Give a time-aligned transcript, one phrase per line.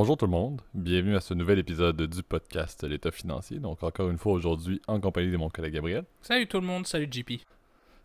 [0.00, 3.58] Bonjour tout le monde, bienvenue à ce nouvel épisode du podcast L'État financier.
[3.58, 6.04] Donc encore une fois aujourd'hui en compagnie de mon collègue Gabriel.
[6.22, 7.32] Salut tout le monde, salut JP.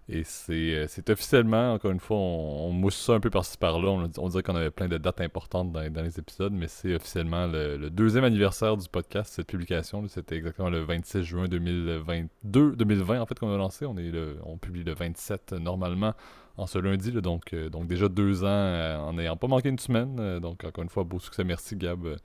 [0.09, 3.59] Et c'est euh, c'est officiellement, encore une fois, on, on mousse ça un peu par-ci
[3.59, 3.89] par-là.
[3.89, 6.95] On, on dirait qu'on avait plein de dates importantes dans, dans les épisodes, mais c'est
[6.95, 10.03] officiellement le, le deuxième anniversaire du podcast, cette publication.
[10.07, 13.85] C'était exactement le 26 juin 2022, 2020 en fait qu'on a lancé.
[13.85, 16.15] On, est le- on publie le 27 euh, normalement
[16.57, 17.21] en ce lundi, là.
[17.21, 20.17] donc, euh, donc déjà deux ans euh, en n'ayant pas manqué une semaine.
[20.19, 21.43] Euh, donc encore une fois, beau succès.
[21.43, 22.17] Merci Gab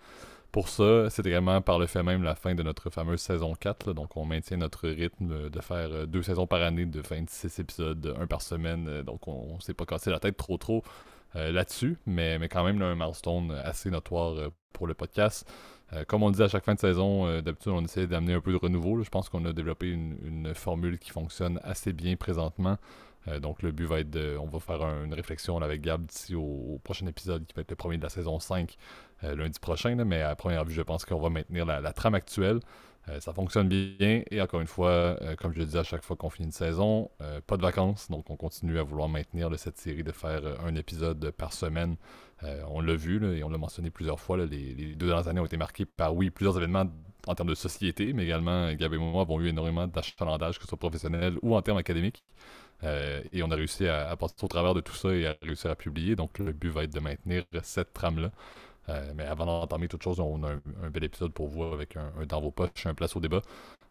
[0.53, 1.09] pour ça.
[1.11, 3.89] C'est également par le fait même la fin de notre fameuse saison 4.
[3.89, 3.95] là.
[3.95, 8.27] donc, on maintient notre rythme de faire deux saisons par année de 26 épisodes, un
[8.27, 9.03] par semaine.
[9.03, 10.83] Donc, on, on s'est pas cassé la tête trop trop
[11.35, 11.99] là-dessus.
[12.07, 15.51] Mais, mais quand même, là, un milestone assez notoire pour le podcast.
[16.07, 18.57] Comme on dit à chaque fin de saison, d'habitude, on essaie d'amener un peu de
[18.57, 19.03] renouveau.
[19.03, 22.79] Je pense qu'on a développé une formule qui fonctionne assez bien présentement.
[23.29, 24.37] Euh, donc, le but va être de.
[24.41, 27.71] On va faire un- une réflexion avec Gab d'ici au, prochain épisode qui va être
[27.71, 28.77] le premier de la saison 5
[29.25, 29.95] euh, lundi prochain.
[30.05, 32.61] mais à première vue, je pense qu'on va maintenir la, trame actuelle.
[33.09, 34.23] Euh, ça fonctionne bien.
[34.31, 37.11] Et encore une fois, comme je le dis à chaque fois qu'on finit une saison,
[37.47, 38.11] pas de vacances.
[38.11, 41.97] Donc, on continue à vouloir maintenir cette série de faire un épisode par semaine.
[42.69, 44.37] On l'a vu et on l'a mentionné plusieurs fois.
[44.37, 46.85] les deux dernières années ont été marquées par, oui, plusieurs événements
[47.27, 50.69] en termes de société, mais également, Gab et moi avons eu énormément d'achalandage, que ce
[50.69, 52.23] soit professionnel ou en termes académiques.
[52.85, 55.37] Euh, et on a réussi à, à passer au travers de tout ça et à
[55.43, 56.17] réussir à publier.
[56.17, 58.31] Donc, le but va être de maintenir cette trame-là.
[58.89, 62.11] Euh, mais avant d'entamer toute chose, on a un, bel épisode pour vous avec un,
[62.27, 63.43] dans vos poches, un place au débat.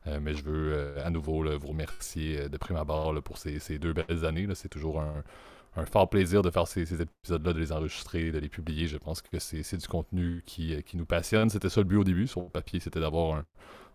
[0.08, 4.26] Euh, mais je veux à nouveau vous remercier de prime abord pour ces, deux belles
[4.26, 4.48] années.
[4.56, 5.24] C'est toujours un,
[5.86, 8.88] fort plaisir de faire ces, épisodes-là, de les enregistrer, de les publier.
[8.88, 11.52] Je pense que c'est du contenu qui, qui nous passionne.
[11.52, 12.26] C'était ça le but au début.
[12.26, 13.46] Sur le papier, c'était d'avoir un,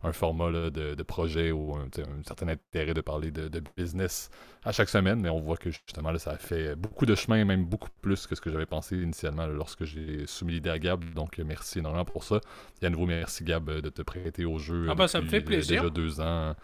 [0.03, 1.89] un format là, de, de projet ou un,
[2.27, 4.31] certain intérêt de parler de, de business
[4.65, 5.21] à chaque semaine.
[5.21, 8.27] Mais on voit que justement, là, ça a fait beaucoup de chemin, même beaucoup plus
[8.27, 11.05] que ce que j'avais pensé initialement là, lorsque j'ai soumis l'idée à Gab.
[11.15, 12.41] Donc, merci énormément pour ça.
[12.81, 14.87] Et à nouveau, merci Gab de te prêter au jeu.
[14.89, 15.83] Ah bah, ça me fait plaisir.
[15.83, 16.55] Déjà deux ans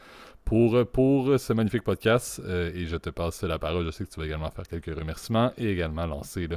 [0.44, 2.40] pour, pour ce magnifique podcast.
[2.44, 3.84] euh, et je te passe la parole.
[3.84, 6.56] Je sais que tu vas également faire quelques remerciements et également lancer là,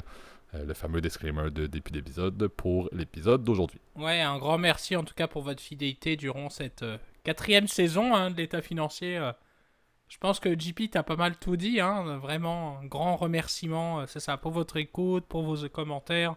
[0.54, 3.80] euh, le fameux disclaimer de début d'épisode pour l'épisode d'aujourd'hui.
[3.96, 8.14] Ouais, un grand merci en tout cas pour votre fidélité durant cette euh, quatrième saison
[8.14, 9.18] hein, de l'état financier.
[9.18, 9.32] euh.
[10.10, 14.20] je pense que JP t'as pas mal tout dit, hein, vraiment un grand remerciement, c'est
[14.20, 16.36] ça, pour votre écoute, pour vos commentaires.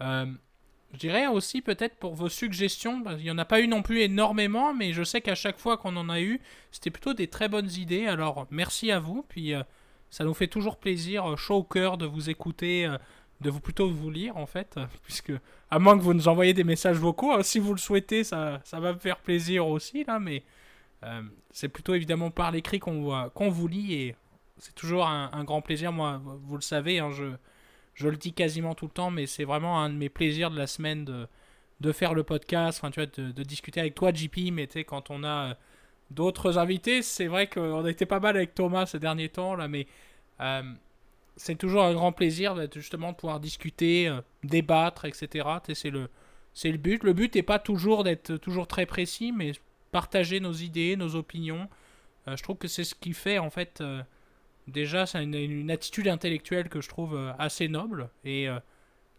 [0.00, 4.00] Je dirais aussi peut-être pour vos suggestions, qu'il n'y en a pas eu non plus
[4.00, 7.48] énormément, mais je sais qu'à chaque fois qu'on en a eu, c'était plutôt des très
[7.48, 8.06] bonnes idées.
[8.06, 9.52] Alors merci à vous, puis
[10.08, 12.90] ça nous fait toujours plaisir, chaud au cœur de vous écouter,
[13.40, 15.32] de vous plutôt vous lire en fait, euh, puisque
[15.70, 18.60] à moins que vous nous envoyiez des messages vocaux, hein, si vous le souhaitez, ça,
[18.64, 20.42] ça va me faire plaisir aussi là, mais
[21.04, 24.16] euh, c'est plutôt évidemment par l'écrit qu'on voit- vous lit et
[24.58, 25.92] c'est toujours un, grand plaisir.
[25.92, 27.26] Moi, vous le savez, hein, je,
[27.94, 30.58] je le dis quasiment tout le temps, mais c'est vraiment un de mes plaisirs de
[30.58, 31.28] la semaine de,
[31.80, 34.84] de faire le podcast, enfin, tu vois, de, discuter avec toi, JP, mais tu sais,
[34.84, 35.54] quand on a euh,
[36.10, 39.68] d'autres invités, c'est vrai qu'on a été pas mal avec Thomas ces derniers temps, là,
[39.68, 39.86] mais
[41.38, 45.48] c'est toujours un grand plaisir justement de pouvoir discuter, euh, débattre, etc.
[45.72, 46.10] C'est le,
[46.52, 47.02] c'est le but.
[47.04, 49.52] Le but n'est pas toujours d'être toujours très précis, mais
[49.92, 51.68] partager nos idées, nos opinions.
[52.26, 54.02] Euh, je trouve que c'est ce qui fait, en fait, euh,
[54.66, 58.10] déjà, c'est une, attitude intellectuelle que je trouve assez noble.
[58.24, 58.48] Et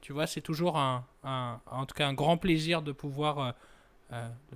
[0.02, 3.56] tu vois, c'est toujours un, en tout cas, un grand plaisir de pouvoir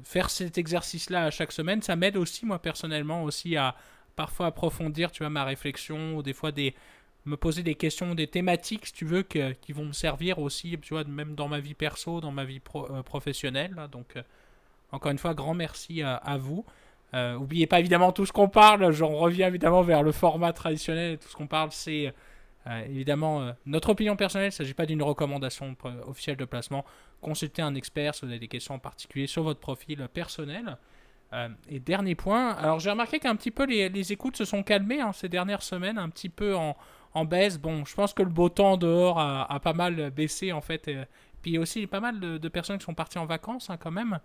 [0.04, 1.82] faire cet exercice-là à chaque semaine.
[1.82, 3.76] Ça m'aide aussi, moi, personnellement, aussi à
[4.16, 6.76] parfois approfondir, tu vois, ma réflexion, ou des fois des
[7.26, 10.94] me poser des questions, des thématiques, si tu veux, qui vont me servir aussi, tu
[10.94, 13.74] vois, même dans ma vie perso, dans ma vie pro- euh, professionnelle.
[13.76, 13.88] là.
[13.88, 14.24] Donc, euh,
[14.92, 16.66] encore une fois, grand merci à, à vous.
[17.14, 18.92] Euh, oubliez pas évidemment tout ce qu'on parle.
[18.92, 21.18] J'en reviens évidemment vers le format traditionnel.
[21.18, 22.14] Tout ce qu'on parle, c'est
[22.68, 24.48] euh, évidemment euh, notre opinion personnelle.
[24.48, 25.76] Il ne s'agit pas d'une recommandation
[26.08, 26.84] officielle de placement.
[27.22, 30.78] Consultez un expert si vous avez des questions en particulier sur votre profil personnel.
[31.34, 34.62] Euh, et dernier point, alors j'ai remarqué qu'un petit peu les, les écoutes se sont
[34.62, 36.76] calmées hein, ces dernières semaines, un petit peu en,
[37.14, 37.58] en baisse.
[37.58, 40.88] Bon, je pense que le beau temps dehors a, pas mal baissé en fait.
[40.88, 40.98] Et,
[41.42, 43.78] puis il y a aussi pas mal de, personnes qui sont parties en vacances hein,
[43.78, 44.20] quand même.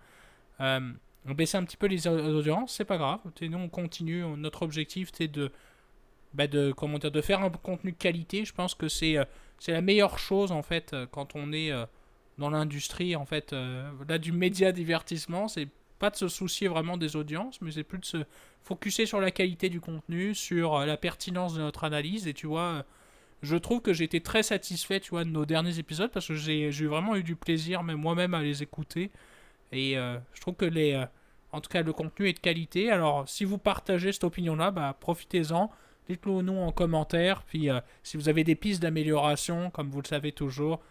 [0.61, 0.91] Euh,
[1.27, 3.19] on baissait un petit peu les au- audiences, c'est pas grave.
[3.41, 4.23] Nous on continue.
[4.37, 5.51] Notre objectif c'est de,
[6.33, 8.45] bah, de comment dire, de faire un contenu de qualité.
[8.45, 9.25] Je pense que c'est euh,
[9.59, 11.85] c'est la meilleure chose en fait euh, quand on est euh,
[12.37, 13.53] dans l'industrie en fait
[14.07, 15.47] là du média divertissement.
[15.47, 15.67] C'est
[15.99, 18.17] pas de se soucier vraiment des audiences, mais c'est plus de se
[18.63, 22.27] focuser sur la qualité du contenu, sur euh, la pertinence de notre analyse.
[22.27, 22.83] Et tu vois, euh,
[23.43, 26.35] je trouve que j'ai été très satisfait, tu vois, de nos derniers épisodes parce que
[26.35, 29.11] j'ai vraiment eu du plaisir, même moi-même, à les écouter.
[29.71, 31.03] Et euh, je trouve que les,
[31.51, 32.89] en tout cas, le contenu est de qualité.
[32.89, 35.69] Alors, si vous partagez cette opinion-là, bah, profitez-en.
[36.07, 37.43] Dites-le nous en commentaire.
[37.43, 37.69] Puis,
[38.01, 40.81] si vous avez des pistes d'amélioration, comme vous le savez toujours,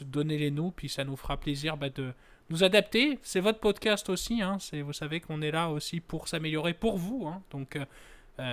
[0.00, 2.12] donnez-les nous, puis ça nous fera plaisir bah, de
[2.50, 3.18] nous adapter.
[3.22, 7.26] C'est votre podcast aussi, hein, vous savez qu'on est là aussi pour s'améliorer pour vous.
[7.26, 7.78] Hein, donc,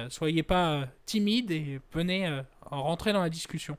[0.09, 3.77] soyez pas timide et venez rentrer dans la discussion.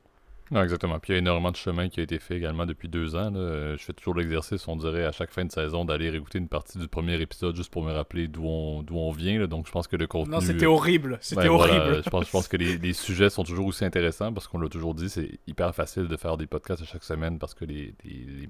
[0.53, 0.99] Non, exactement.
[0.99, 3.32] Puis il y a énormément de chemin qui a été fait également depuis deux ans.
[3.32, 6.79] Je fais toujours l'exercice, on dirait, à chaque fin de saison, d'aller réécouter une partie
[6.79, 9.47] du premier épisode juste pour me rappeler d'où on, d'où on vient.
[9.47, 10.35] Donc je pense que le contenu.
[10.35, 11.17] Non, c'était horrible.
[11.23, 12.03] C'était horrible.
[12.05, 14.94] je, pense, je pense que les, sujets sont toujours aussi intéressants parce qu'on l'a toujours
[14.94, 17.94] dit, c'est hyper facile de faire des podcasts à chaque semaine parce que les,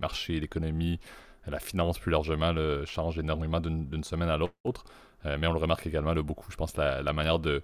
[0.01, 0.99] marchés, l'économie,
[1.47, 2.55] la finance plus largement
[2.85, 4.85] changent énormément d'une, semaine à l'autre.
[5.27, 6.51] Euh, mais on le remarque également beaucoup.
[6.51, 7.63] Je pense la, la manière de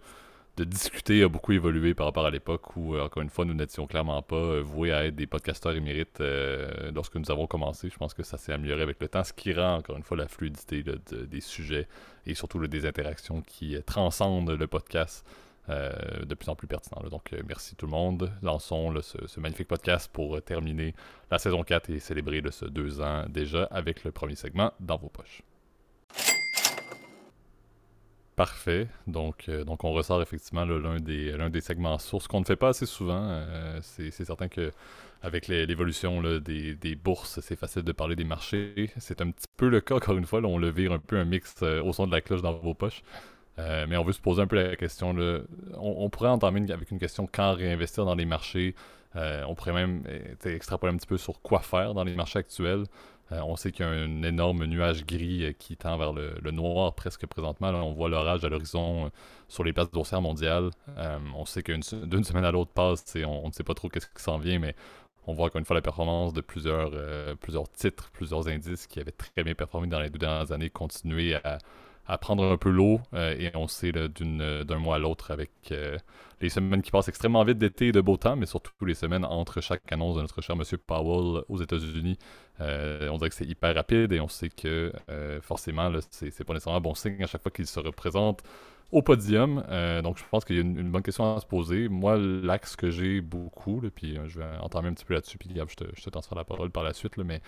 [0.56, 3.86] discuter a beaucoup évolué par rapport à l'époque où, euh, encore une fois, nous n'étions
[3.86, 6.20] clairement pas euh, voués à être des podcasteurs émérites
[6.92, 7.88] lorsque nous avons commencé.
[7.90, 10.16] Je pense que ça s'est amélioré avec le temps, ce qui rend, encore une fois,
[10.16, 11.86] la fluidité des sujets
[12.26, 15.24] et surtout des interactions qui transcendent le podcast
[15.68, 17.02] de plus en plus pertinent.
[17.10, 18.32] Donc, merci tout le monde.
[18.42, 20.94] Lançons ce, magnifique podcast pour terminer
[21.30, 25.08] la saison 4 et célébrer ce deux ans déjà avec le premier segment dans vos
[25.08, 25.42] poches.
[28.38, 28.86] Parfait.
[29.08, 32.68] Donc, euh, donc on ressort effectivement l'un des, des segments sources qu'on ne fait pas
[32.68, 33.20] assez souvent.
[33.20, 34.70] Euh, c'est certain que
[35.22, 38.92] avec l'évolution des, des, bourses, c'est facile de parler des marchés.
[38.98, 40.40] C'est un petit peu le cas, encore une fois.
[40.44, 42.74] on le vire un peu un mix euh, au son de la cloche dans vos
[42.74, 43.02] poches.
[43.58, 45.12] Mais on veut se poser un peu la question.
[45.12, 45.40] Là,
[45.78, 48.74] on, pourrait entamer avec une question quand réinvestir dans les marchés.
[49.14, 50.02] on pourrait même
[50.44, 52.84] extrapoler un petit peu sur quoi faire dans les marchés actuels.
[53.32, 56.50] Euh, on sait qu'il y a un énorme nuage gris euh, qui tend vers le,
[56.50, 57.68] noir presque présentement.
[57.68, 59.08] on voit l'orage à l'horizon euh,
[59.48, 60.70] sur les places boursières mondiales.
[61.36, 64.22] on sait qu'une d'une semaine à l'autre passe, on, ne sait pas trop qu'est-ce qui
[64.22, 64.74] s'en vient, mais
[65.26, 66.90] on voit encore une fois la performance de plusieurs,
[67.38, 71.34] plusieurs titres, plusieurs indices qui avaient très bien performé dans les deux dernières années continuer
[71.34, 71.58] à
[72.16, 75.98] prendre un peu l'eau euh, et on sait d'un mois à l'autre avec euh,
[76.40, 79.26] les semaines qui passent extrêmement vite d'été et de beau temps, mais surtout les semaines
[79.26, 82.16] entre chaque annonce de notre cher Monsieur Powell aux États-Unis.
[82.60, 84.90] Euh, on dirait que c'est hyper rapide et on sait que
[85.42, 88.42] forcément, c'est pas nécessairement un bon signe à chaque fois qu'il se représente
[88.90, 89.62] au podium.
[90.02, 91.88] donc, je pense qu'il y a une, bonne question à se poser.
[91.88, 95.74] Moi, l'axe que j'ai beaucoup, puis je vais entamer un petit peu là-dessus, puis je
[95.74, 97.42] te, je te la parole par la suite, mais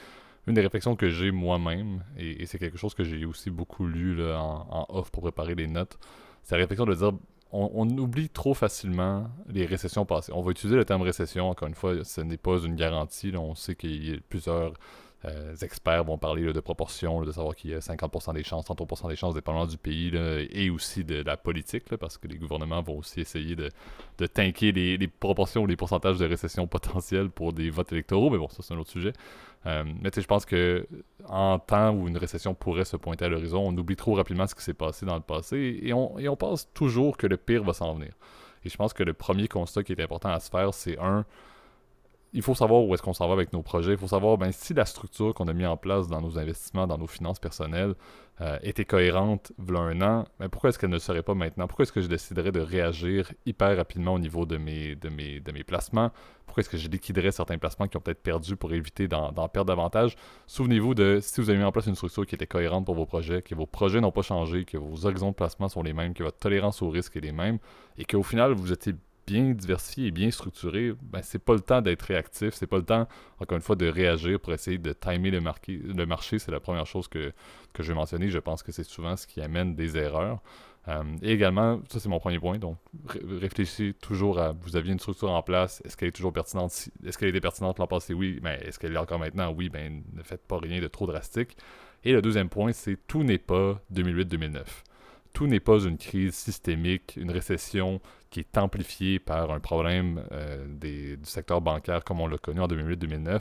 [0.46, 4.24] une des réflexions que j'ai moi-même, et, c'est quelque chose que j'ai aussi beaucoup lu
[4.24, 5.98] en, off pour préparer les notes,
[6.42, 7.12] c'est la réflexion de dire
[7.52, 10.32] on, oublie trop facilement les récessions passées.
[10.32, 13.32] On va utiliser le terme récession, encore une fois, ce n'est pas une garantie.
[13.36, 14.74] on sait qu'il y a plusieurs
[15.26, 19.08] euh, experts vont parler de proportions, de savoir qu'il y a 50% des chances, 30%
[19.08, 20.10] des chances, dépendamment du pays
[20.50, 23.68] et aussi de, la politique, parce que les gouvernements vont aussi essayer de,
[24.18, 28.30] de tanker les, les, proportions ou les pourcentages de récession potentiels pour des votes électoraux,
[28.30, 29.12] mais bon, ça c'est un autre sujet.
[29.66, 30.86] Euh, mais je pense que
[31.28, 34.54] en temps où une récession pourrait se pointer à l'horizon, on oublie trop rapidement ce
[34.54, 37.62] qui s'est passé dans le passé et on, et on pense toujours que le pire
[37.62, 38.14] va s'en venir.
[38.64, 41.24] Et je pense que le premier constat qui est important à se faire, c'est un,
[42.32, 43.92] il faut savoir où est-ce qu'on s'en va avec nos projets.
[43.92, 46.86] Il faut savoir ben, si la structure qu'on a mis en place dans nos investissements,
[46.86, 47.94] dans nos finances personnelles,
[48.40, 51.34] euh, était cohérente il y a un an, ben, pourquoi est-ce qu'elle ne serait pas
[51.34, 51.66] maintenant?
[51.66, 55.40] Pourquoi est-ce que je déciderais de réagir hyper rapidement au niveau de mes, de mes,
[55.40, 56.10] de mes placements?
[56.46, 59.66] Pourquoi est-ce que je liquiderais certains placements qui ont peut-être perdu pour éviter d'en, perdre
[59.66, 60.16] davantage?
[60.46, 63.06] Souvenez-vous de si vous avez mis en place une structure qui était cohérente pour vos
[63.06, 66.14] projets, que vos projets n'ont pas changé, que vos horizons de placement sont les mêmes,
[66.14, 67.58] que votre tolérance au risque est les mêmes,
[67.98, 68.94] et qu'au final, vous étiez
[69.30, 72.84] bien diversifié et bien structuré, ben, c'est pas le temps d'être réactif, c'est pas le
[72.84, 73.06] temps,
[73.38, 76.38] encore une fois, de réagir pour essayer de timer le, le marché.
[76.38, 77.32] C'est la première chose que,
[77.72, 78.28] que je vais mentionner.
[78.28, 80.40] Je pense que c'est souvent ce qui amène des erreurs.
[80.88, 82.78] Euh, et également, ça c'est mon premier point, donc
[83.28, 87.18] réfléchissez toujours à, vous aviez une structure en place, est-ce qu'elle est toujours pertinente, est-ce
[87.18, 90.22] qu'elle était pertinente l'an passé, oui, mais est-ce qu'elle est encore maintenant, oui, ben ne
[90.22, 91.54] faites pas rien de trop drastique.
[92.02, 94.64] Et le deuxième point, c'est tout n'est pas 2008-2009
[95.32, 100.64] tout n'est pas une crise systémique, une récession qui est amplifiée par un problème euh,
[100.66, 103.40] du secteur bancaire comme on l'a connu en 2008-2009.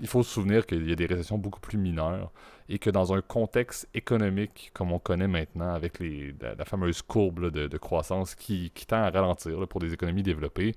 [0.00, 2.30] Il faut se souvenir qu'il y a des récessions beaucoup plus mineures
[2.68, 7.50] et que dans un contexte économique comme on connaît maintenant, avec les, la, fameuse courbe
[7.50, 10.74] de, croissance qui, tend à ralentir pour des économies développées,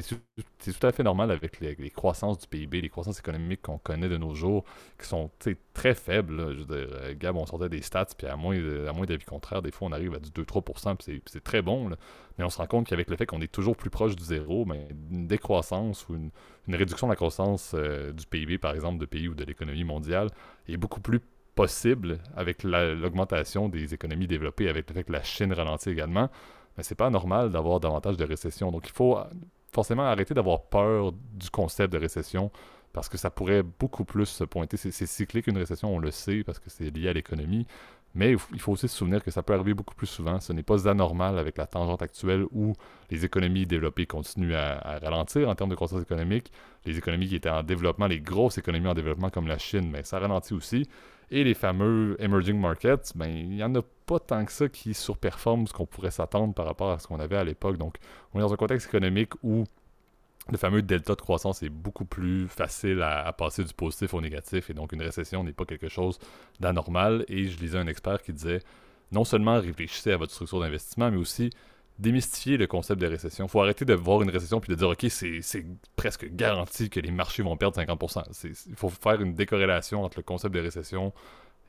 [0.00, 4.08] c'est tout à fait normal avec les, croissances du PIB, les croissances économiques qu'on connaît
[4.08, 4.64] de nos jours,
[4.98, 5.30] qui sont
[5.74, 6.56] très faibles.
[6.56, 8.56] Je euh, Gab, on sortait des stats, puis à moins,
[8.88, 11.90] à moins d'avis contraire, des fois on arrive à du 2-3%, puis c'est très bon.
[12.38, 14.64] Mais on se rend compte qu'avec le fait qu'on est toujours plus proche du zéro,
[14.64, 16.30] mais une décroissance ou une,
[16.74, 20.28] réduction de la croissance euh, du PIB, par exemple, de pays ou de l'économie mondiale,
[20.68, 21.20] est beaucoup plus
[21.54, 26.30] possible avec l'augmentation des économies développées, avec le fait que la Chine ralentit également.
[26.78, 28.72] Mais c'est pas normal d'avoir davantage de récession.
[28.72, 29.18] Donc il faut
[29.72, 32.50] forcément arrêter d'avoir peur du concept de récession
[32.92, 34.76] parce que ça pourrait beaucoup plus se pointer.
[34.76, 37.66] C'est cyclique une récession, on le sait, parce que c'est lié à l'économie.
[38.14, 40.38] Mais il faut aussi se souvenir que ça peut arriver beaucoup plus souvent.
[40.38, 42.74] Ce n'est pas anormal avec la tangente actuelle où
[43.10, 46.52] les économies développées continuent à, ralentir en termes de croissance économique.
[46.84, 50.02] Les économies qui étaient en développement, les grosses économies en développement comme la Chine, mais
[50.02, 50.86] ça ralentit aussi.
[51.30, 54.92] Et les fameux emerging markets, ben, il n'y en a pas tant que ça qui
[54.92, 57.78] surperforment ce qu'on pourrait s'attendre par rapport à ce qu'on avait à l'époque.
[57.78, 57.96] Donc,
[58.34, 59.64] on est dans un contexte économique où
[60.50, 64.70] le fameux delta de croissance est beaucoup plus facile à, passer du positif au négatif
[64.70, 66.18] et donc une récession n'est pas quelque chose
[66.58, 67.24] d'anormal.
[67.28, 68.60] Et je lisais un expert qui disait
[69.12, 71.50] non seulement réfléchissez à votre structure d'investissement, mais aussi
[71.98, 73.44] démystifier le concept de récession.
[73.46, 76.98] Il faut arrêter de voir une récession puis de dire ok c'est presque garanti que
[76.98, 78.66] les marchés vont perdre 50%.
[78.68, 81.12] Il faut faire une décorrélation entre le concept de récession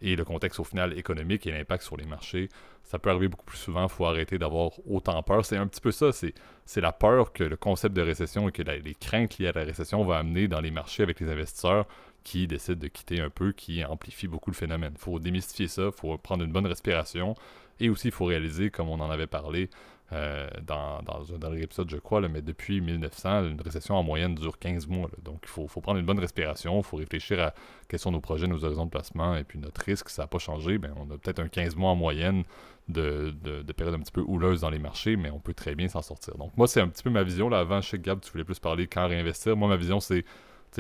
[0.04, 2.50] et le contexte au final économique et l'impact sur les marchés.
[2.84, 5.46] Ça peut arriver beaucoup plus souvent, il faut arrêter d'avoir autant peur.
[5.46, 8.62] C'est un petit peu ça, c'est la peur que le concept de récession et que
[8.62, 11.88] les craintes liées à la récession vont amener dans les marchés avec les investisseurs
[12.24, 14.94] qui décident de quitter un peu, qui amplifie beaucoup le phénomène.
[14.96, 17.36] Il faut démystifier ça, il faut prendre une bonne respiration
[17.80, 19.70] et aussi il faut réaliser, comme on en avait parlé,
[20.14, 24.36] euh, dans, dans, un dernier épisode, je crois, mais depuis 1900, une récession en moyenne
[24.36, 25.10] dure 15 mois.
[25.24, 27.54] Donc, il faut, prendre une bonne respiration, il faut réfléchir à
[27.88, 30.38] quels sont nos projets, nos horizons de placement, et puis notre risque, ça n'a pas
[30.38, 30.78] changé.
[30.78, 32.44] Ben, on a peut-être un 15 mois en moyenne
[32.90, 35.88] de, de, période un petit peu houleuse dans les marchés, mais on peut très bien
[35.88, 36.38] s'en sortir.
[36.38, 37.50] Donc, moi, c'est un petit peu ma vision.
[37.50, 39.58] Là, avant, chez Gab, tu voulais plus parler quand réinvestir.
[39.58, 40.26] Moi, ma vision, c'est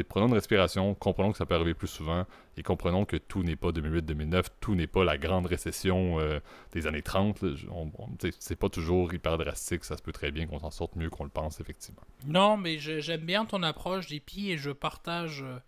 [0.02, 2.26] prenons une respiration, comprenons que ça peut arriver plus souvent
[2.58, 6.40] et comprenons que tout n'est pas 2008-2009, tout n'est pas la grande récession euh,
[6.72, 7.44] des années 30.
[8.40, 11.24] C'est pas toujours hyper drastique, ça se peut très bien qu'on s'en sorte mieux qu'on
[11.24, 12.02] le pense, effectivement.
[12.26, 15.60] Non, mais j'aime bien ton approche, JP, et je partage euh,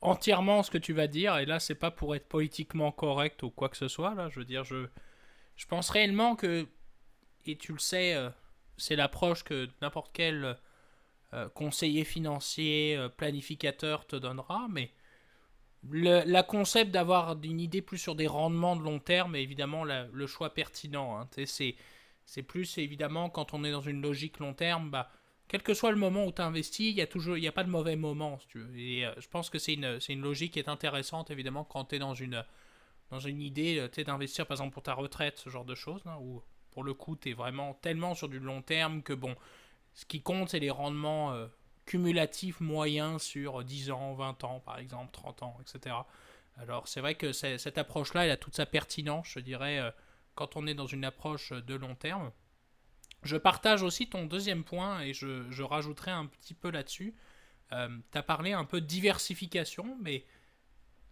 [0.00, 1.36] entièrement ce que tu vas dire.
[1.38, 4.14] Et là, c'est pas pour être politiquement correct ou quoi que ce soit.
[4.14, 4.86] Là, je veux dire, je,
[5.56, 6.66] je pense réellement que,
[7.46, 8.30] et tu le sais, euh,
[8.76, 10.56] c'est l'approche que n'importe quel
[11.34, 14.92] euh, conseiller financier, euh, planificateur te donnera, mais
[15.90, 19.82] le la concept d'avoir une idée plus sur des rendements de long terme est évidemment
[19.84, 21.18] le choix pertinent.
[21.18, 21.28] Hein.
[22.24, 25.10] C'est plus évidemment quand on est dans une logique long terme, bah,
[25.48, 27.70] quel que soit le moment où tu investis, il n'y a toujours a pas de
[27.70, 28.38] mauvais moment.
[28.76, 31.96] Et euh, je pense que c'est une, une, logique qui est intéressante évidemment quand tu
[31.96, 32.44] es dans une,
[33.10, 36.42] dans une idée d'investir par exemple pour ta retraite, ce genre de choses, hein, où
[36.70, 39.34] pour le coup tu es vraiment tellement sur du long terme que bon
[39.94, 41.46] ce qui compte, c'est les rendements euh,
[41.86, 45.96] cumulatifs moyens sur 10 ans, 20 ans, par exemple, 30 ans, etc.
[46.56, 49.90] Alors, c'est vrai que cette approche-là, elle a toute sa pertinence, je dirais, euh,
[50.34, 52.30] quand on est dans une approche de long terme.
[53.22, 57.14] Je partage aussi ton deuxième point et je, rajouterai un petit peu là-dessus.
[57.72, 60.26] Euh, tu as parlé un peu de diversification, mais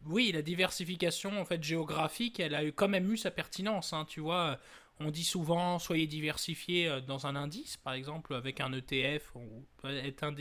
[0.05, 3.93] oui, la diversification en fait géographique, elle a quand même eu sa pertinence.
[3.93, 4.59] Hein, tu vois,
[5.01, 9.65] on dit souvent soyez diversifié euh, dans un indice, par exemple avec un ETF, ou
[9.85, 10.33] être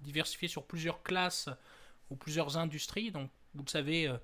[0.00, 1.48] diversifié sur plusieurs classes
[2.10, 3.10] ou plusieurs industries.
[3.10, 4.18] Donc vous le savez, euh,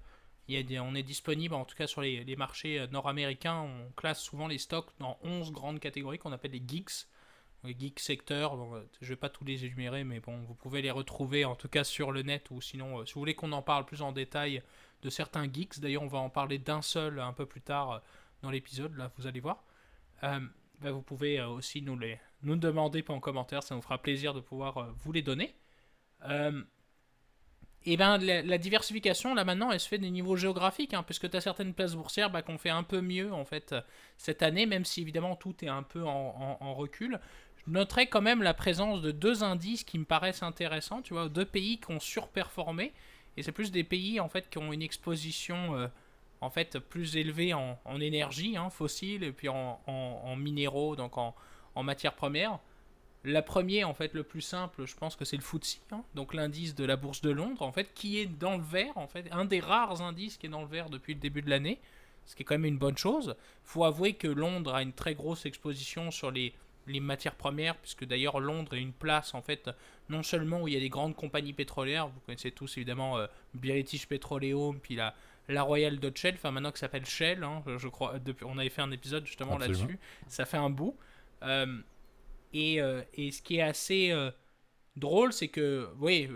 [0.48, 4.48] il on est disponible, en tout cas sur les, marchés euh, nord-américains, on classe souvent
[4.48, 7.06] les stocks dans 11 grandes catégories qu'on appelle les geeks.
[7.64, 8.56] Les geeks secteurs,
[9.00, 11.68] je ne vais pas tous les énumérer, mais bon, vous pouvez les retrouver en tout
[11.68, 14.62] cas sur le net ou sinon, si vous voulez qu'on en parle plus en détail
[15.02, 18.02] de certains geeks, d'ailleurs on va en parler d'un seul un peu plus tard
[18.42, 19.64] dans l'épisode, là vous allez voir.
[20.22, 20.40] Euh,
[20.80, 24.34] ben, vous pouvez euh, aussi nous les nous demander en commentaire, ça nous fera plaisir
[24.34, 25.54] de pouvoir euh, vous les donner.
[27.84, 31.36] et ben la, diversification là maintenant elle se fait des niveaux géographiques hein, puisque tu
[31.36, 33.74] as certaines places boursières bah, qu'on fait un peu mieux en fait
[34.16, 37.20] cette année même si évidemment tout est un peu en, en, recul
[37.64, 41.28] je noterai quand même la présence de deux indices qui me paraissent intéressants tu vois
[41.28, 42.92] deux pays qui ont surperformé
[43.36, 45.88] et c'est plus des pays en fait qui ont une exposition
[46.46, 51.34] en fait plus élevé en, énergie hein, fossile et puis en, minéraux, donc en,
[51.82, 52.60] matières premières.
[53.24, 56.32] La première, en fait, le plus simple, je pense que c'est le FTSE, hein, donc
[56.32, 59.26] l'indice de la bourse de Londres, en fait, qui est dans le vert, en fait,
[59.32, 61.80] un des rares indices qui est dans le vert depuis le début de l'année,
[62.24, 63.34] ce qui est quand même une bonne chose.
[63.64, 66.54] Faut avouer que Londres a une très grosse exposition sur les,
[67.00, 69.70] matières premières, puisque d'ailleurs Londres est une place, en fait,
[70.08, 73.26] non seulement où il y a des grandes compagnies pétrolières, vous connaissez tous évidemment euh,
[73.54, 75.16] British Petroleum, puis la,
[75.48, 78.58] la Royal Dutch Shell, enfin maintenant que ça s'appelle Shell, hein, je crois, depuis, on
[78.58, 79.98] avait fait un épisode justement là-dessus,
[80.28, 80.96] ça fait un bout.
[81.42, 81.80] Euh,
[82.52, 84.30] et, euh, et, ce qui est assez euh,
[84.96, 86.28] drôle, c'est que, oui,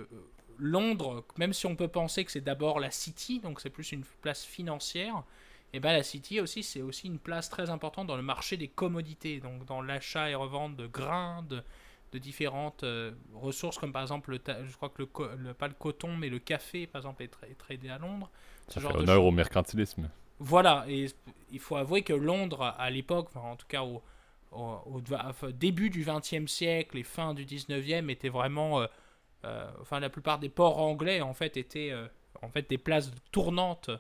[0.59, 4.05] Londres, même si on peut penser que c'est d'abord la City, donc c'est plus une
[4.21, 5.25] place financière,
[5.73, 8.57] et eh ben la City aussi, c'est aussi une place très importante dans le marché
[8.57, 11.63] des commodités, donc dans l'achat et revente de grains, de,
[12.11, 12.85] de différentes
[13.35, 15.03] ressources, comme par exemple, le je crois que
[15.39, 18.29] le, pas le coton, mais le café, par exemple, est, est tradé à Londres.
[18.71, 20.09] Ça fait honneur au mercantilisme.
[20.39, 21.07] Voilà, et
[21.53, 24.03] il faut avouer que Londres, à l'époque, en tout cas au,
[25.53, 28.81] début du XXe siècle et fin du XIXe, était vraiment...
[28.81, 28.87] Euh,
[29.45, 32.07] euh, enfin, la plupart des ports anglais, en fait, étaient euh,
[32.43, 33.91] en fait, des places tournantes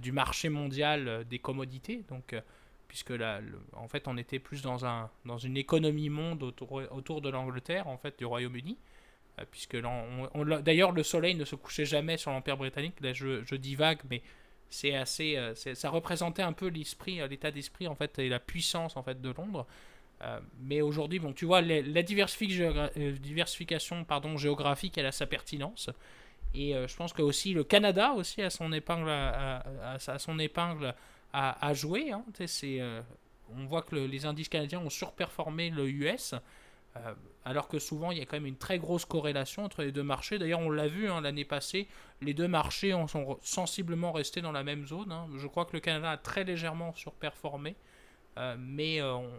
[0.00, 2.04] du marché mondial des commodités.
[2.08, 2.34] Donc,
[2.88, 3.40] puisque là,
[3.74, 7.86] en fait, on était plus dans, un, dans une économie monde autour, autour de l'Angleterre,
[7.86, 8.78] en fait, du Royaume-Uni.
[9.50, 9.76] Puisque
[10.62, 13.00] d'ailleurs, le soleil ne se couchait jamais sur l'Empire britannique.
[13.00, 14.22] Là, je, je divague, mais
[14.70, 19.02] c'est assez, ça représentait un peu l'esprit, l'état d'esprit, en fait, et la puissance, en
[19.02, 19.66] fait, de Londres.
[20.22, 25.90] Euh, mais aujourd'hui, bon, tu vois, la euh, diversification pardon, géographique, elle a sa pertinence.
[26.54, 30.94] Et euh, je pense que aussi le Canada aussi a son épingle à, son épingle
[31.32, 32.12] à, jouer.
[32.12, 32.24] Hein.
[33.54, 36.34] on voit que les indices canadiens ont surperformé le US.
[37.44, 40.02] Alors que souvent il y a quand même une très grosse corrélation entre les deux
[40.02, 40.38] marchés.
[40.38, 41.88] D'ailleurs, on l'a vu hein, l'année passée,
[42.20, 45.12] les deux marchés sont sensiblement restés dans la même zone.
[45.12, 45.28] Hein.
[45.36, 47.76] Je crois que le Canada a très légèrement surperformé,
[48.58, 49.30] mais on,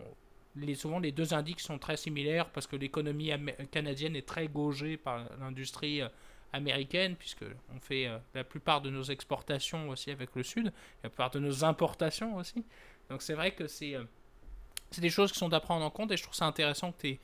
[0.76, 3.32] souvent les deux indices sont très similaires parce que l'économie
[3.72, 6.10] canadienne est très gaugée par l'industrie euh,
[6.54, 7.46] américaine, puisque
[7.76, 10.72] on fait euh, la plupart de nos exportations aussi avec le Sud,
[11.04, 12.64] la plupart de nos importations aussi.
[13.10, 14.04] Donc c'est vrai que c'est euh,
[14.98, 17.20] des choses qui sont à prendre en compte et je trouve ça intéressant que tu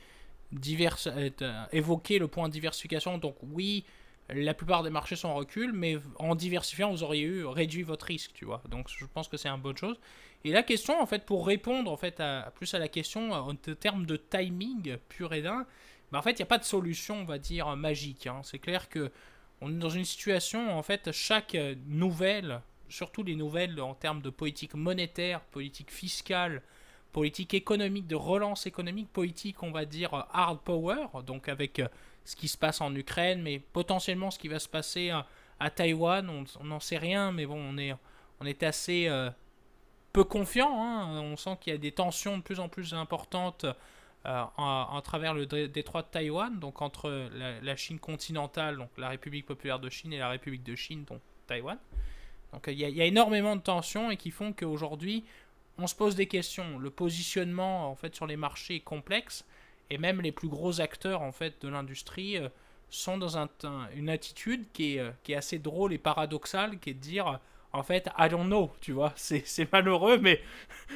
[1.72, 3.18] évoqué le point diversification.
[3.18, 3.86] Donc oui,
[4.30, 8.06] la plupart des marchés sont en recul, mais en diversifiant, vous auriez eu réduit votre
[8.06, 8.62] risque, tu vois.
[8.70, 10.00] Donc je pense que c'est une bonne chose.
[10.46, 13.56] Et la question, en fait, pour répondre en fait à, plus à la question en
[13.56, 15.66] termes de timing pur et d'un,
[16.12, 18.28] bah, en fait, il n'y a pas de solution, on va dire, magique.
[18.28, 18.42] Hein.
[18.44, 19.12] C'est clair que
[19.62, 21.58] on est dans une situation, en fait, chaque
[21.88, 26.62] nouvelle, surtout les nouvelles en termes de politique monétaire, politique fiscale,
[27.13, 31.88] politique économique, de relance économique, politique, on va dire, hard power, donc avec euh,
[32.25, 35.25] ce qui se passe en Ukraine, mais potentiellement ce qui va se passer à,
[35.70, 36.29] Taïwan,
[36.60, 37.96] on n'en sait rien, mais bon, on est,
[38.41, 39.08] on est assez...
[39.08, 39.29] Euh,
[40.13, 40.72] peu confiant.
[40.82, 41.20] Hein.
[41.20, 43.65] On sent qu'il y a des tensions de plus en plus importantes
[44.25, 47.30] euh, en, travers le détroit de Taïwan, donc entre
[47.62, 51.19] la, Chine continentale, donc la République populaire de Chine, et la République de Chine, donc
[51.47, 51.78] Taïwan.
[52.54, 55.26] Donc il y, a, énormément de tensions et qui font qu'aujourd'hui,
[55.78, 56.78] on se pose des questions.
[56.80, 59.46] Le positionnement en fait sur les marchés est complexe
[59.90, 62.50] et même les plus gros acteurs en fait de l'industrie euh,
[62.90, 63.38] sont dans
[63.96, 67.40] une attitude qui est, euh, qui est assez drôle et paradoxale, qui est de dire
[67.74, 69.14] en fait, know, tu vois.
[69.16, 70.42] C'est malheureux, mais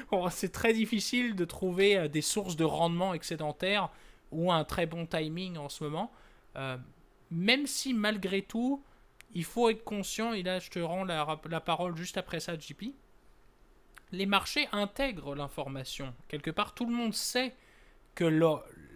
[0.30, 3.90] c'est très difficile de trouver euh, des sources de rendement excédentaire
[4.32, 6.12] ou un très bon timing en ce moment.
[6.56, 6.78] Euh,
[7.32, 8.84] même si malgré tout,
[9.34, 12.94] il faut être conscient, et là je te rends la parole juste après ça, JP,
[14.12, 16.13] les marchés intègrent l'information.
[16.28, 17.56] Quelque part, tout le monde sait
[18.15, 18.26] que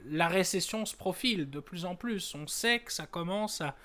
[0.06, 2.34] la récession se profile de plus en plus.
[2.36, 3.76] On sait que ça commence à,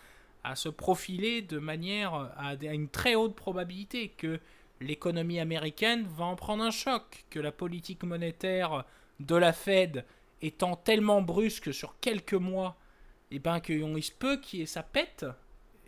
[0.47, 4.39] à se profiler de manière à, une très haute probabilité que
[4.81, 8.85] l'économie américaine va en prendre un choc, que la politique monétaire
[9.19, 10.05] de la Fed
[10.43, 12.77] étant tellement brusque sur quelques mois,
[13.33, 15.27] et eh ben qu'il se peut que ça pète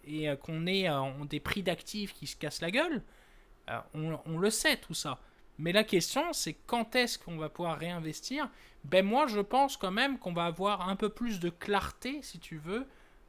[0.05, 3.03] et euh, qu'on ait euh, des prix d'actifs qui se cassent la gueule.
[3.71, 5.21] Euh, on, on, le sait tout ça.
[5.59, 8.49] Mais la question, c'est quand est-ce qu'on va pouvoir réinvestir?
[8.85, 12.39] Ben moi, je pense quand même qu'on va avoir un peu plus de clarté, si
[12.39, 12.87] tu veux,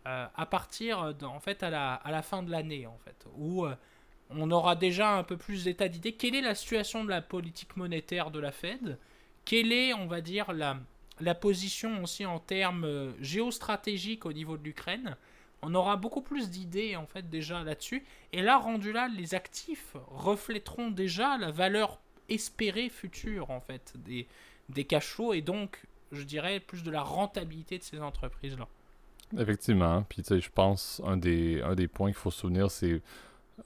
[0.08, 3.65] euh, à partir en fait à la, à la fin de l'année en fait où
[3.65, 3.76] euh,
[4.30, 7.76] on aura déjà un peu plus d'état d'idée quelle est la situation de la politique
[7.76, 8.98] monétaire de la Fed?
[9.44, 10.78] Quelle est on va dire la,
[11.20, 15.18] la position aussi en termes euh, géostratégiques au niveau de l'Ukraine?
[15.62, 18.06] On aura beaucoup plus d'idées en fait déjà là-dessus.
[18.32, 24.28] Et là rendu là les actifs reflèteront déjà la valeur espérée future en fait des,
[24.70, 28.68] des cash et donc je dirais plus de la rentabilité de ces entreprises là
[29.38, 30.04] Effectivement.
[30.10, 33.02] Puis, tu sais, je pense un des, un des points qu'il faut souvenir, c'est,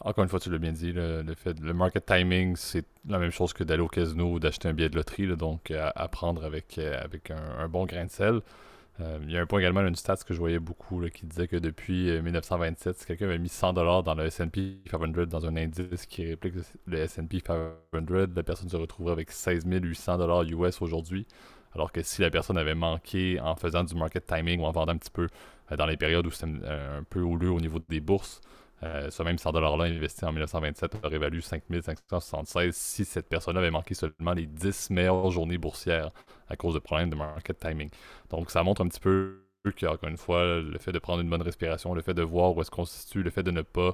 [0.02, 3.32] encore une fois, tu l'as bien dit, le, fait, le market timing, c'est la même
[3.32, 6.78] chose que d'aller au casino ou d'acheter un billet de loterie, donc à, prendre avec,
[6.78, 8.42] euh, avec un, bon grain de sel.
[9.00, 11.48] Euh, il y a un point également, une stat que je voyais beaucoup qui disait
[11.48, 15.56] que depuis 1927, euh, si quelqu'un avait mis 100$ dans le S&P 500 dans un
[15.58, 17.72] indice qui réplique le S&P 500,
[18.36, 21.26] la personne se retrouverait avec 16 800$ US aujourd'hui.
[21.76, 24.94] Alors que si la personne avait manqué en faisant du market timing ou en vendant
[24.94, 25.28] un petit peu
[25.72, 28.42] euh, dans les périodes où c'était euh, un peu houleux au niveau des bourses,
[28.84, 33.94] euh, ce même 100$-là investi en 1927 aurait valu 5576 si cette personne avait manqué
[33.94, 36.12] seulement les 10 meilleures journées boursières
[36.50, 37.90] à cause de problèmes de market timing.
[38.30, 39.40] Donc ça montre un petit peu
[39.72, 42.62] qu'encore une fois, le fait de prendre une bonne respiration, le fait de voir où
[42.62, 43.92] est-ce qu'on se situe, le fait de ne pas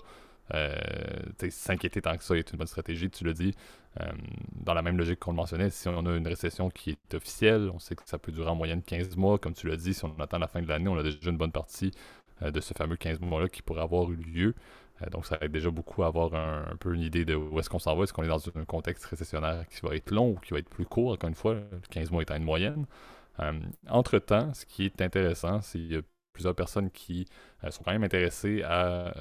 [0.54, 0.76] euh,
[1.50, 3.54] s'inquiéter tant que ça est une bonne stratégie, tu le dis.
[4.00, 4.06] Euh,
[4.56, 7.70] dans la même logique qu'on le mentionnait, si on a une récession qui est officielle,
[7.74, 10.06] on sait que ça peut durer en moyenne 15 mois, comme tu l'as dit, si
[10.06, 11.92] on attend la fin de l'année, on a déjà une bonne partie
[12.42, 14.56] de ce fameux 15 mois-là qui pourrait avoir eu lieu.
[15.12, 17.80] donc ça aide déjà beaucoup à avoir un, peu une idée de où est-ce qu'on
[17.80, 20.54] s'en va, est-ce qu'on est dans un contexte récessionnaire qui va être long ou qui
[20.54, 21.58] va être plus court, encore une fois,
[21.92, 22.86] 15 mois étant une moyenne.
[23.90, 26.02] entre-temps, ce qui est intéressant, c'est qu'il y a
[26.40, 27.26] plusieurs personnes qui
[27.66, 29.14] euh, sont quand même intéressées à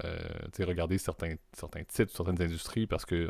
[0.61, 3.29] regarder certains, certains titres, certaines industries, parce que,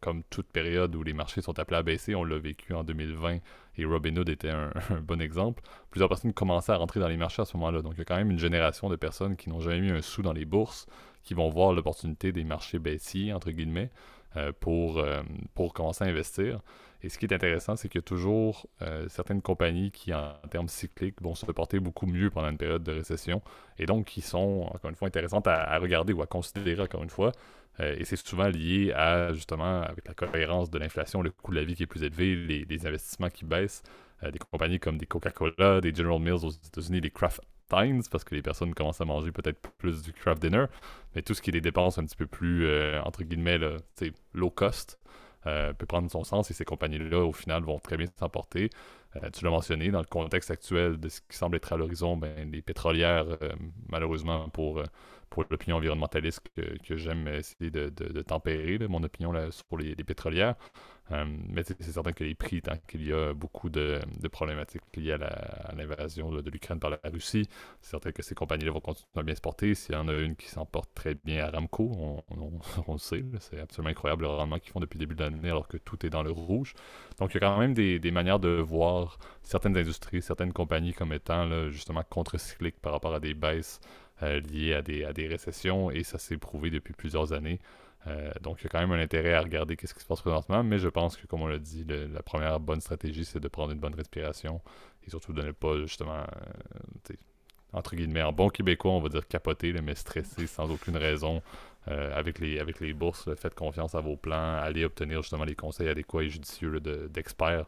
[0.00, 3.38] comme toute période où les marchés sont appelés à baisser, on l'a vécu en 2020
[3.78, 4.70] et Robinhood était un,
[5.02, 7.82] bon exemple, plusieurs personnes commençaient à rentrer dans les marchés à ce moment-là.
[7.82, 10.02] Donc, il y a quand même une génération de personnes qui n'ont jamais mis un
[10.02, 10.86] sou dans les bourses,
[11.22, 13.90] qui vont voir l'opportunité des marchés baissiers, entre guillemets,
[14.60, 15.02] pour,
[15.54, 16.60] pour commencer à investir.
[17.02, 20.34] Et ce qui est intéressant, c'est qu'il y a toujours euh, certaines compagnies qui, en,
[20.50, 23.40] termes cycliques, vont se porter beaucoup mieux pendant une période de récession
[23.78, 27.10] et donc qui sont, encore une fois, intéressantes à, regarder ou à considérer, encore une
[27.10, 27.32] fois.
[27.80, 31.56] Euh, et c'est souvent lié à, justement, avec la cohérence de l'inflation, le coût de
[31.56, 32.34] la vie qui est plus élevé,
[32.68, 33.82] les, investissements qui baissent.
[34.24, 38.24] Euh, des compagnies comme des Coca-Cola, des General Mills aux États-Unis, des Kraft Times, parce
[38.24, 40.64] que les personnes commencent à manger peut-être plus du craft dinner,
[41.14, 42.66] mais tout ce qui est des dépenses un petit peu plus,
[43.00, 43.58] entre guillemets,
[44.32, 44.98] low cost,
[45.46, 48.70] euh, peut prendre son sens et ces compagnies-là, au final, vont très bien s'emporter.
[49.16, 52.16] Euh, tu l'as mentionné, dans le contexte actuel de ce qui semble être à l'horizon,
[52.16, 53.52] ben, les pétrolières, euh,
[53.88, 54.82] malheureusement pour,
[55.30, 60.54] pour l'opinion environnementaliste que, j'aime essayer de, tempérer, mon opinion là, sur les pétrolières,
[61.12, 65.12] euh, mais c'est certain que les prix, tant qu'il y a beaucoup de, problématiques liées
[65.12, 67.48] à l'invasion de, l'Ukraine par la Russie,
[67.80, 69.74] c'est certain que ces compagnies-là vont continuer à bien se porter.
[69.74, 72.22] S'il y en a une qui s'en porte très bien à Ramco,
[72.86, 75.48] on, le sait, c'est absolument incroyable le rendement qu'ils font depuis le début de l'année
[75.48, 76.74] alors que tout est dans le rouge.
[77.18, 81.12] Donc il y a quand même des, manières de voir certaines industries, certaines compagnies comme
[81.12, 83.80] étant justement contre-cycliques par rapport à des baisses
[84.20, 87.60] liées à des, à des récessions et ça s'est prouvé depuis plusieurs années.
[88.06, 90.20] Euh, donc, il y a quand même un intérêt à regarder ce qui se passe
[90.20, 93.48] présentement, mais je pense que, comme on l'a dit, la première bonne stratégie, c'est de
[93.48, 94.60] prendre une bonne respiration
[95.06, 97.14] et surtout de ne pas, justement, euh,
[97.72, 101.42] entre guillemets, en bon québécois, on va dire capoter, mais stresser sans aucune raison
[101.88, 103.28] euh, avec, les, avec les bourses.
[103.36, 107.66] Faites confiance à vos plans, allez obtenir justement les conseils adéquats et judicieux d'experts.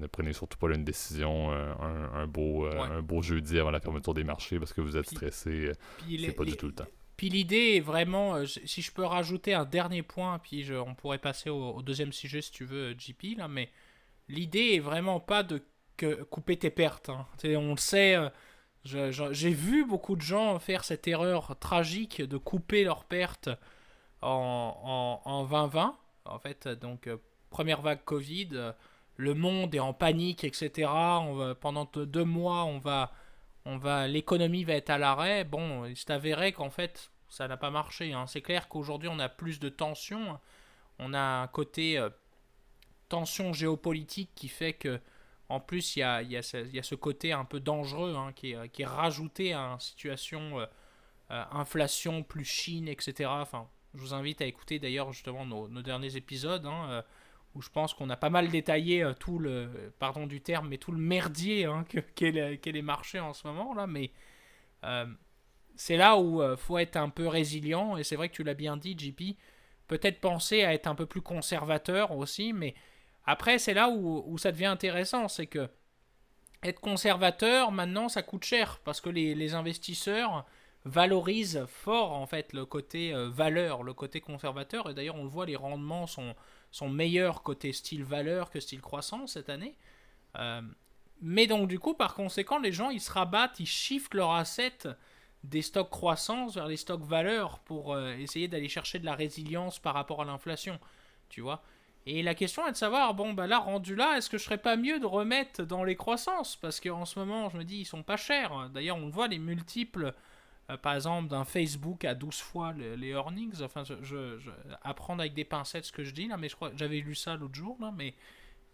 [0.00, 4.24] Ne prenez surtout pas une décision un, beau, un beau jeudi avant la fermeture des
[4.24, 5.72] marchés parce que vous êtes stressé.
[6.08, 6.86] C'est pas du tout le temps.
[7.16, 11.18] Puis l'idée est vraiment, euh, si je peux rajouter un dernier point, puis on pourrait
[11.18, 13.70] passer au, deuxième sujet si tu veux, JP, là, mais
[14.28, 15.62] l'idée est vraiment pas de
[16.30, 17.08] couper tes pertes.
[17.08, 17.26] Hein.
[17.44, 22.84] On le sait, euh, j'ai vu beaucoup de gens faire cette erreur tragique de couper
[22.84, 23.48] leurs pertes
[24.20, 25.96] en, en, 2020.
[26.26, 27.16] En fait, donc, euh,
[27.48, 28.50] première vague Covid,
[29.16, 30.90] le monde est en panique, etc.
[31.60, 33.12] Pendant deux mois, on va
[33.66, 35.42] on va, l'économie va être à l'arrêt.
[35.42, 38.12] Bon, il s'est avéré qu'en fait, ça n'a pas marché.
[38.12, 38.26] Hein.
[38.28, 40.38] C'est clair qu'aujourd'hui, on a plus de tensions.
[41.00, 42.08] On a un côté euh,
[43.08, 45.00] tension géopolitique qui fait que,
[45.48, 48.86] en plus, il y a, y a, ce, côté un peu dangereux hein, qui, est,
[48.86, 50.66] rajouté à une situation euh,
[51.32, 53.28] euh, inflation plus Chine, etc.
[53.94, 56.66] Je vous invite à écouter d'ailleurs justement nos, derniers épisodes.
[56.66, 57.02] Hein,
[57.56, 60.76] où je pense qu'on a pas mal détaillé euh, tout le, pardon du terme, mais
[60.76, 63.86] tout le merdier hein, qu'est les marchés en ce moment là.
[63.86, 64.12] Mais
[64.84, 65.06] euh,
[65.74, 68.44] c'est là où il euh, faut être un peu résilient et c'est vrai que tu
[68.44, 69.38] l'as bien dit, JP.
[69.88, 72.74] Peut-être penser à être un peu plus conservateur aussi, mais
[73.24, 75.68] après c'est là où, ça devient intéressant, c'est que
[76.62, 80.44] être conservateur maintenant ça coûte cher parce que les investisseurs
[80.84, 85.46] valorisent fort en fait le côté valeur, le côté conservateur et d'ailleurs on le voit
[85.46, 86.34] les rendements sont
[86.70, 89.74] sont meilleurs côté style valeur que style croissance cette année.
[90.38, 90.62] Euh,
[91.22, 94.78] mais donc du coup, par conséquent, les gens, ils se rabattent, ils shiftent leur asset
[95.44, 99.78] des stocks croissance vers les stocks valeur pour euh, essayer d'aller chercher de la résilience
[99.78, 100.78] par rapport à l'inflation,
[101.28, 101.62] tu vois.
[102.06, 104.58] Et la question est de savoir, bon, bah là, rendu là, est-ce que je serais
[104.58, 106.54] pas mieux de remettre dans les croissances?
[106.54, 108.70] Parce qu'en ce moment, je me dis, ils sont pas chers.
[108.70, 110.14] D'ailleurs, on voit les multiples
[110.70, 113.62] euh, par exemple, d'un Facebook à 12 fois les, earnings.
[113.62, 114.38] Enfin, je,
[114.82, 117.36] apprendre avec des pincettes ce que je dis là, mais je crois j'avais lu ça
[117.36, 118.14] l'autre jour là, mais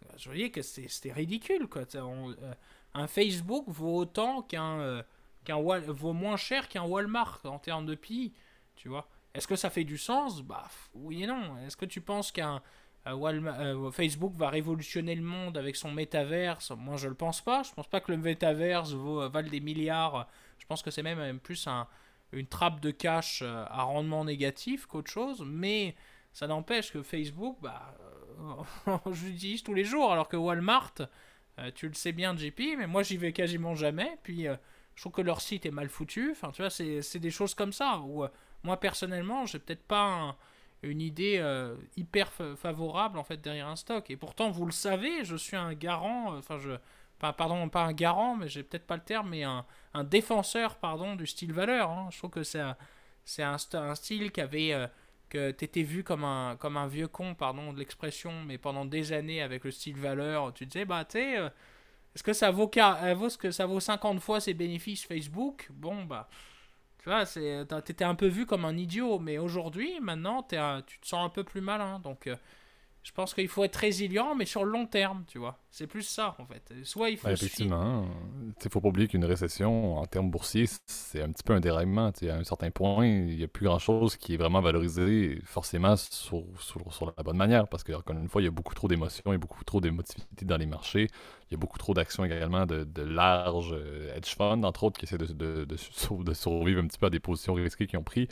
[0.03, 1.83] euh, je voyais que c'était ridicule quoi.
[1.95, 2.33] Euh,
[2.95, 5.03] un Facebook vaut autant qu'un
[5.47, 8.33] vaut moins cher qu'un Walmart en termes de PI,
[8.75, 9.07] tu vois.
[9.33, 10.41] Est-ce que ça fait du sens?
[10.41, 11.57] Bah oui et non.
[11.65, 12.61] Est-ce que tu penses qu'un
[13.91, 16.71] Facebook va révolutionner le monde avec son métaverse?
[16.71, 17.61] Moi je le pense pas.
[17.63, 21.39] Je pense pas que le métaverse vaut, vale des milliards je pense que c'est même
[21.39, 21.87] plus un,
[22.33, 25.95] une trappe de cash euh, à rendement négatif qu'autre chose, mais
[26.33, 27.95] ça n'empêche que Facebook, bah,
[28.87, 30.93] euh, je l'utilise tous les jours, alors que Walmart,
[31.59, 34.45] euh, tu le sais bien, JP, mais moi j'y vais quasiment jamais, puis
[34.95, 37.73] je trouve que leur site est mal foutu, enfin tu vois, c'est des choses comme
[37.73, 38.25] ça, où
[38.63, 40.35] moi personnellement, j'ai peut-être pas
[40.81, 41.41] une idée
[41.95, 45.73] hyper favorable en fait derrière un stock, et pourtant vous le savez, je suis un
[45.73, 46.71] garant, enfin je
[47.31, 49.65] pardon, pas un garant, mais j'ai peut-être pas le terme, mais un,
[50.03, 51.89] défenseur, pardon, du style valeur.
[51.89, 52.09] Hein.
[52.11, 52.75] Je trouve que c'est un,
[53.73, 54.87] un, style qui avait, euh,
[55.29, 59.13] que t'étais vu comme un, comme un vieux con, pardon de l'expression, mais pendant des
[59.13, 61.49] années avec le style valeur, tu disais, bah, tu sais, euh,
[62.15, 62.69] est-ce que ça vaut,
[63.15, 65.67] vaut ce que ça vaut 50 fois ses bénéfices Facebook?
[65.71, 66.29] Bon, bah.
[66.99, 67.25] Tu vois,
[67.81, 71.29] t'étais un peu vu comme un idiot, mais aujourd'hui, maintenant, es tu te sens un
[71.29, 71.99] peu plus malin.
[71.99, 72.35] Donc, euh,
[73.03, 75.59] je pense qu'il faut être résilient, mais sur le long terme, tu vois.
[75.69, 76.73] C'est plus ça, en fait.
[76.83, 77.27] Soit il faut.
[77.27, 78.07] effectivement.
[78.63, 82.11] Il faut pas oublier qu'une récession, en termes boursiers, c'est un petit peu un déraillement.
[82.21, 86.45] À un certain point, il n'y a plus grand-chose qui est vraiment valorisé forcément sur,
[86.59, 87.67] sur, la bonne manière.
[87.67, 90.57] Parce qu'encore une fois, il y a beaucoup trop d'émotions et beaucoup trop d'émotivité dans
[90.57, 91.09] les marchés.
[91.49, 94.97] Il y a beaucoup trop d'actions également de, de larges euh, hedge funds, entre autres,
[94.97, 98.03] qui essaient de, de, de, survivre un petit peu à des positions risquées qu'ils ont
[98.03, 98.29] pris.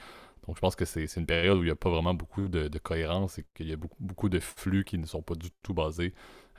[0.48, 2.78] Donc, je pense que c'est une période où il n'y a pas vraiment beaucoup de,
[2.80, 5.74] cohérence et qu'il y a beaucoup, beaucoup, de flux qui ne sont pas du tout
[5.74, 6.14] basés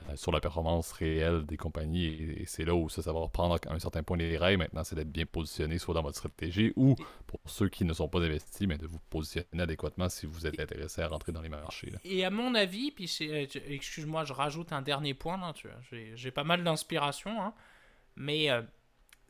[0.09, 2.05] euh, sur la performance réelle des compagnies.
[2.05, 4.55] Et, c'est là où ça, ça va reprendre à un certain point les rails.
[4.55, 6.95] Maintenant, c'est d'être bien positionné, soit dans votre stratégie ou
[7.27, 10.59] pour ceux qui ne sont pas investis, mais de vous positionner adéquatement si vous êtes
[10.61, 11.91] intéressé à rentrer dans les marchés.
[12.05, 15.39] Et à mon avis, puis euh, excuse-moi, je rajoute un dernier point.
[16.15, 17.53] J'ai pas mal d'inspiration, hein,
[18.15, 18.49] mais.
[18.49, 18.61] Euh,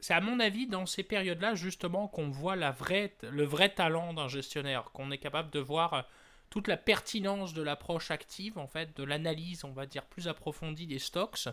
[0.04, 2.76] c'est à mon avis dans ces périodes-là justement qu'on voit la
[3.22, 6.02] le vrai talent d'un gestionnaire, qu'on est capable de voir euh,
[6.50, 10.88] toute la pertinence de l'approche active, en fait, de l'analyse, on va dire, plus approfondie
[10.88, 11.48] des stocks.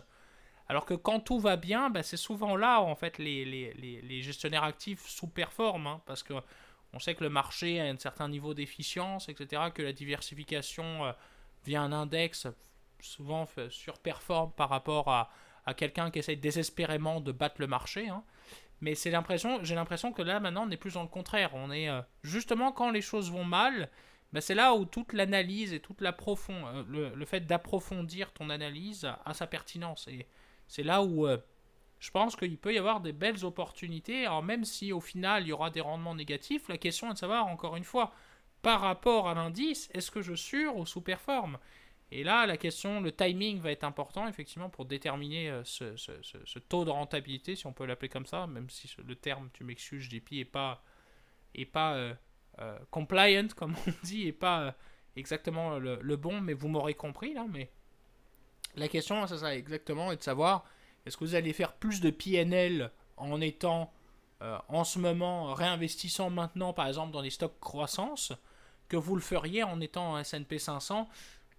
[0.67, 5.07] Alors que quand tout va bien, bah, c'est souvent là, en fait, les, gestionnaires actifs
[5.07, 6.33] sous-performent, hein, parce que
[6.91, 11.13] on sait que le marché a un certain niveau d'efficience, etc., que la diversification euh,
[11.63, 12.47] via un index
[12.99, 15.31] souvent surperforme par rapport à,
[15.65, 18.09] à quelqu'un qui essaye désespérément de battre le marché.
[18.09, 18.23] Hein.
[18.81, 21.51] Mais c'est l'impression, j'ai l'impression que là maintenant on est plus dans le contraire.
[21.53, 23.89] On est euh, justement quand les choses vont mal,
[24.33, 29.05] bah, c'est là où toute l'analyse et toute la euh, le, fait d'approfondir ton analyse
[29.25, 30.07] a, sa pertinence.
[30.07, 30.27] Et
[30.67, 31.37] c'est là où euh,
[31.99, 34.25] je pense qu'il peut y avoir des belles opportunités.
[34.25, 37.19] Alors même si au final il y aura des rendements négatifs, la question est de
[37.19, 38.13] savoir encore une fois
[38.63, 41.57] par rapport à l'indice, est-ce que je sur ou sous-performe?
[42.13, 46.83] Et là, la question, le timing va être important, effectivement, pour déterminer euh, ce, taux
[46.83, 50.33] de rentabilité, si on peut l'appeler comme ça, même si le terme, tu m'excuses, JP,
[50.33, 50.83] est pas,
[51.55, 52.13] est pas euh,
[52.59, 54.75] euh, compliant, comme on dit, et pas
[55.15, 57.71] exactement le, bon, mais vous m'aurez compris, là, mais
[58.75, 60.65] la question, c'est ça, exactement, est de savoir,
[61.05, 63.93] est-ce que vous allez faire plus de PNL en étant,
[64.41, 68.33] en ce moment, réinvestissant maintenant, par exemple, dans les stocks croissance,
[68.89, 71.07] que vous le feriez en étant en S&P 500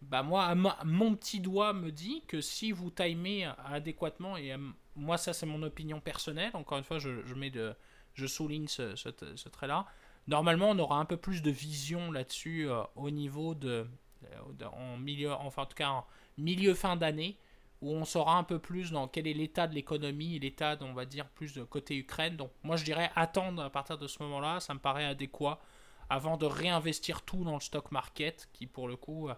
[0.03, 4.59] bah moi, mon petit doigt me dit que si vous timez adéquatement, et euh,
[4.97, 7.75] moi ça c'est mon opinion personnelle, encore une fois je, mets de,
[8.15, 9.87] je souligne ce, ce, trait-là,
[10.27, 13.87] normalement on aura un peu plus de vision là-dessus euh, au niveau de,
[14.25, 17.39] euh, en milieu, enfin en tout cas en milieu fin d'année,
[17.81, 21.05] où on saura un peu plus dans quel est l'état de l'économie, l'état, on va
[21.05, 22.37] dire, plus de côté Ukraine.
[22.37, 25.61] Donc moi je dirais attendre à partir de ce moment-là, ça me paraît adéquat,
[26.09, 29.31] avant de réinvestir tout dans le stock market, qui pour le coup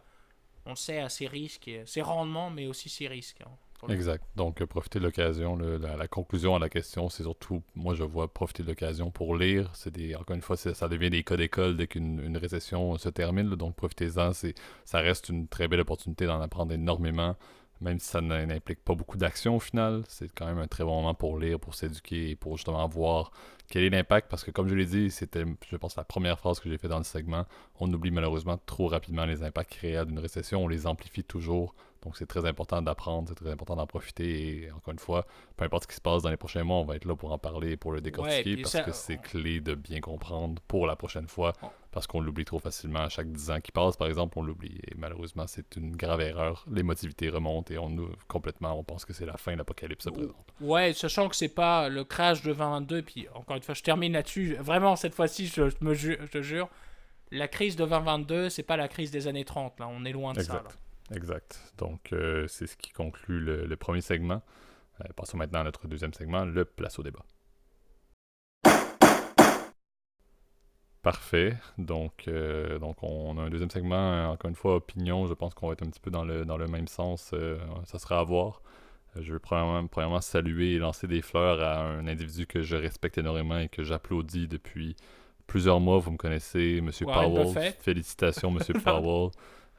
[0.66, 3.40] on sait à ses risques, ses rendements, mais aussi ses risques.
[3.42, 4.24] Hein, exact.
[4.36, 5.56] Donc, euh, profiter de l'occasion.
[5.56, 9.70] La, conclusion à la question, c'est surtout, moi, je vois profiter de l'occasion pour lire.
[9.74, 13.54] C'est des, encore une fois, ça devient des cas d'école dès qu'une récession se termine.
[13.56, 14.32] donc, profitez-en.
[14.32, 17.36] Ça reste une très belle opportunité d'en apprendre énormément
[17.80, 20.96] même si ça n'implique pas beaucoup d'action au final, c'est quand même un très bon
[20.96, 23.32] moment pour lire, pour s'éduquer et pour justement voir
[23.68, 24.28] quel est l'impact.
[24.30, 26.88] Parce que comme je l'ai dit, c'était, je pense, la première phrase que j'ai fait
[26.88, 27.44] dans le segment.
[27.80, 30.64] On oublie malheureusement trop rapidement les impacts réels d'une récession.
[30.64, 31.74] On les amplifie toujours.
[32.04, 34.64] Donc c'est très important d'apprendre, c'est très important d'en profiter.
[34.64, 36.84] Et encore une fois, peu importe ce qui se passe dans les prochains mois, on
[36.84, 40.00] va être là pour en parler, pour le décortiquer, parce que c'est clé de bien
[40.00, 41.52] comprendre pour la prochaine fois,
[41.90, 43.00] parce qu'on l'oublie trop facilement.
[43.00, 44.78] À chaque 10 ans qui passe, par exemple, on l'oublie.
[44.88, 46.64] Et malheureusement, c'est une grave erreur.
[46.70, 50.34] L'émotivité remonte et on nous complètement, on pense que c'est la fin, l'apocalypse se présente.
[50.60, 54.12] Ouais, sachant que c'est pas le crash de 2022, puis encore une fois, je termine
[54.12, 54.56] là-dessus.
[54.60, 56.68] Vraiment, cette fois-ci, je, me je te jure,
[57.30, 59.88] la crise de 2022, c'est pas la crise des années 30, là.
[59.88, 60.62] On est loin de ça.
[61.12, 61.60] Exact.
[61.78, 64.42] Donc, euh, c'est ce qui conclut le, premier segment.
[65.00, 67.24] Euh, passons maintenant à notre deuxième segment, le place au débat.
[71.02, 71.58] Parfait.
[71.76, 75.26] Donc, euh, donc, on a un deuxième segment, encore une fois, opinion.
[75.26, 77.34] Je pense qu'on va être un petit peu dans le, dans le même sens.
[77.84, 78.62] ça sera à voir.
[79.20, 83.18] Je veux premièrement, premièrement, saluer et lancer des fleurs à un individu que je respecte
[83.18, 84.96] énormément et que j'applaudis depuis
[85.46, 85.98] plusieurs mois.
[85.98, 86.90] Vous me connaissez, M.
[87.00, 87.74] Powell.
[87.80, 88.82] Félicitations, M.
[88.82, 89.30] Powell.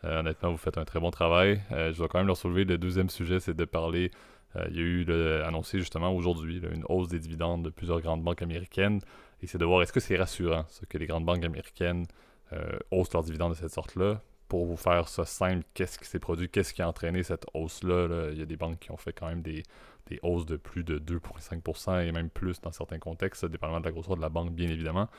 [0.06, 1.62] Euh, honnêtement, vous faites un très bon travail.
[1.72, 4.12] Euh, je dois quand même leur soulever le deuxième sujet, c'est de parler.
[4.56, 8.24] Euh, il y a eu annoncé justement aujourd'hui une hausse des dividendes de plusieurs grandes
[8.24, 9.02] banques américaines.
[9.42, 12.06] Et c'est de voir est-ce que c'est rassurant ce que les grandes banques américaines
[12.90, 14.22] haussent leurs dividendes de cette sorte-là?
[14.48, 18.30] Pour vous faire ça simple, qu'est-ce qui s'est produit, qu'est-ce qui a entraîné cette hausse-là?
[18.32, 19.64] Il y a des banques qui ont fait quand même des,
[20.08, 23.92] des hausses de plus de 2,5% et même plus dans certains contextes, dépendamment de la
[23.92, 25.10] grosseur de la banque, bien évidemment.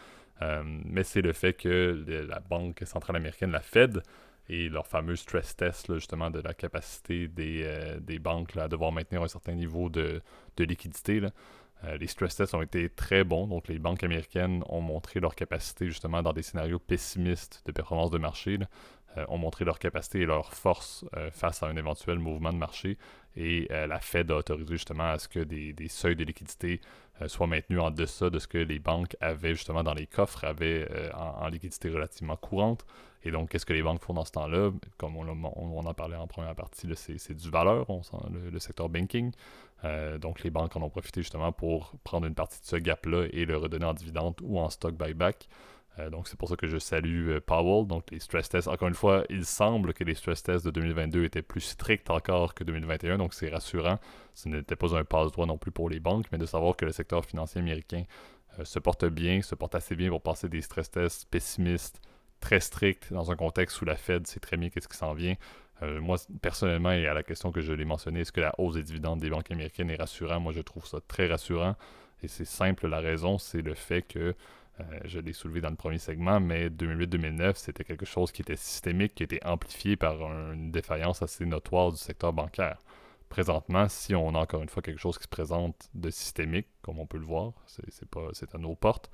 [0.65, 4.03] mais c'est le fait que la Banque centrale américaine, la Fed,
[4.49, 8.93] et leur fameux stress test, justement, de la capacité des, euh, des banques à devoir
[8.93, 10.23] maintenir un certain niveau de,
[10.57, 11.21] de liquidité.
[11.85, 15.35] Euh, les stress tests ont été très bons, donc les banques américaines ont montré leur
[15.35, 18.59] capacité, justement, dans des scénarios pessimistes de performance de marché,
[19.17, 22.99] euh, ont montré leur capacité et leur force face à un éventuel mouvement de marché.
[23.39, 26.81] Et la Fed a autorisé justement à ce que des, des seuils de liquidité
[27.27, 30.89] soient maintenus en deçà de ce que les banques avaient justement dans les coffres, avaient
[31.15, 32.85] en, en, liquidité relativement courante.
[33.27, 34.71] Et donc, qu'est-ce que les banques font dans ce temps-là?
[34.99, 38.01] Comme on, en parlait en première partie, c'est du valeur, on
[38.53, 39.33] le, secteur banking.
[39.85, 43.27] Euh, donc, les banques en ont profité justement pour prendre une partie de ce gap-là
[43.33, 45.49] et le redonner en dividende ou en stock buyback.
[45.99, 47.87] Euh, donc, c'est pour ça que je salue euh, Powell.
[47.87, 51.25] Donc, les stress tests, encore une fois, il semble que les stress tests de 2022
[51.25, 53.19] étaient plus stricts encore que 2021.
[53.19, 53.99] Donc, c'est rassurant.
[54.35, 56.93] Ce n'était pas un passe-droit non plus pour les banques, mais de savoir que le
[56.93, 58.05] secteur financier américain
[58.65, 62.01] se porte bien, se porte assez bien pour passer des stress tests pessimistes
[62.41, 65.35] très strict dans un contexte où la Fed sait très bien qu'est-ce qui s'en vient.
[65.83, 68.75] Euh, moi, personnellement, et à la question que je l'ai mentionnée, est-ce que la hausse
[68.75, 70.43] des dividendes des banques américaines est rassurante?
[70.43, 71.77] Moi, je trouve ça très rassurant.
[72.23, 74.35] Et c'est simple, la raison, c'est le fait que,
[74.81, 78.57] euh, je l'ai soulevé dans le premier segment, mais 2008-2009, c'était quelque chose qui était
[78.57, 80.21] systémique, qui était amplifié par
[80.53, 82.79] une défaillance assez notoire du secteur bancaire.
[83.29, 87.01] Présentement, si on a encore une fois quelque chose qui se présente de systémique, comme
[87.01, 89.11] on peut le voir, c'est à nos portes,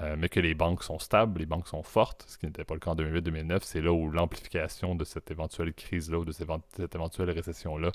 [0.00, 2.74] euh, mais que les banques sont stables, les banques sont fortes, ce qui n'était pas
[2.74, 3.60] le cas en 2008-2009.
[3.62, 7.92] C'est là où l'amplification de cette éventuelle crise-là ou de cette éventuelle récession-là,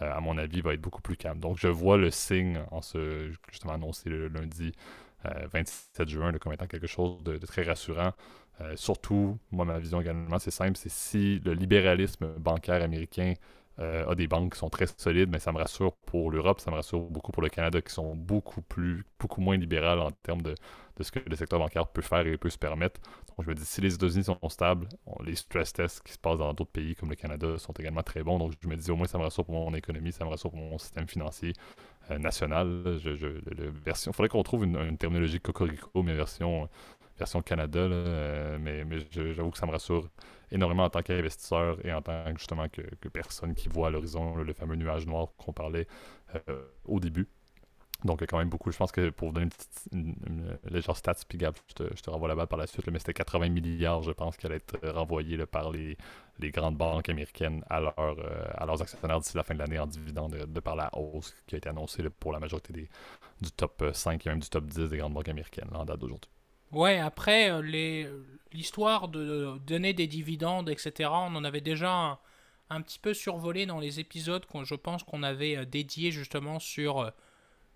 [0.00, 1.40] euh, à mon avis, va être beaucoup plus calme.
[1.40, 4.72] Donc, je vois le signe en ce, justement annoncé le lundi
[5.24, 8.12] 27 euh, juin comme étant quelque chose de, très rassurant.
[8.74, 13.34] surtout, moi, ma vision également, c'est simple, c'est si le libéralisme bancaire américain
[13.78, 16.76] a des banques qui sont très solides, mais ça me rassure pour l'Europe, ça me
[16.76, 20.54] rassure beaucoup pour le Canada, qui sont beaucoup plus, beaucoup moins libérales en termes de
[21.02, 23.00] ce que le secteur bancaire peut faire et peut se permettre.
[23.28, 24.88] Donc, je me dis, si les États-Unis sont stables,
[25.24, 28.22] les stress tests qui se passent dans d'autres pays comme le Canada sont également très
[28.22, 28.38] bons.
[28.38, 30.50] Donc, je me dis, au moins, ça me rassure pour mon économie, ça me rassure
[30.50, 31.52] pour mon système financier
[32.10, 32.98] euh, national.
[32.98, 33.26] Je,
[33.84, 36.68] version, il faudrait qu'on trouve une, terminologie cocorico, mais version,
[37.18, 37.80] version Canada.
[37.80, 40.08] Euh, mais, mais j'avoue que ça me rassure
[40.50, 44.52] énormément en tant qu'investisseur et en tant justement que, personne qui voit à l'horizon le
[44.52, 45.86] fameux nuage noir qu'on parlait
[46.48, 47.28] euh, au début.
[48.04, 48.72] Donc, quand même beaucoup.
[48.72, 49.48] Je pense que pour vous donner
[49.92, 52.66] une, petite, légère stats, puis Gab, je te, je te, renvoie la balle par la
[52.66, 55.96] suite, mais c'était 80 milliards, je pense, qui allait être renvoyé par les,
[56.38, 59.78] les, grandes banques américaines à, leur, euh, à leurs actionnaires d'ici la fin de l'année
[59.78, 62.88] en dividende de, par la hausse qui a été annoncée pour la majorité des,
[63.40, 66.30] du top 5 et même du top 10 des grandes banques américaines en date d'aujourd'hui.
[66.72, 68.08] Ouais, après, euh,
[68.52, 72.20] l'histoire de donner des dividendes, etc., on en avait déjà
[72.70, 77.12] un, petit peu survolé dans les épisodes je pense qu'on avait euh, dédiés justement sur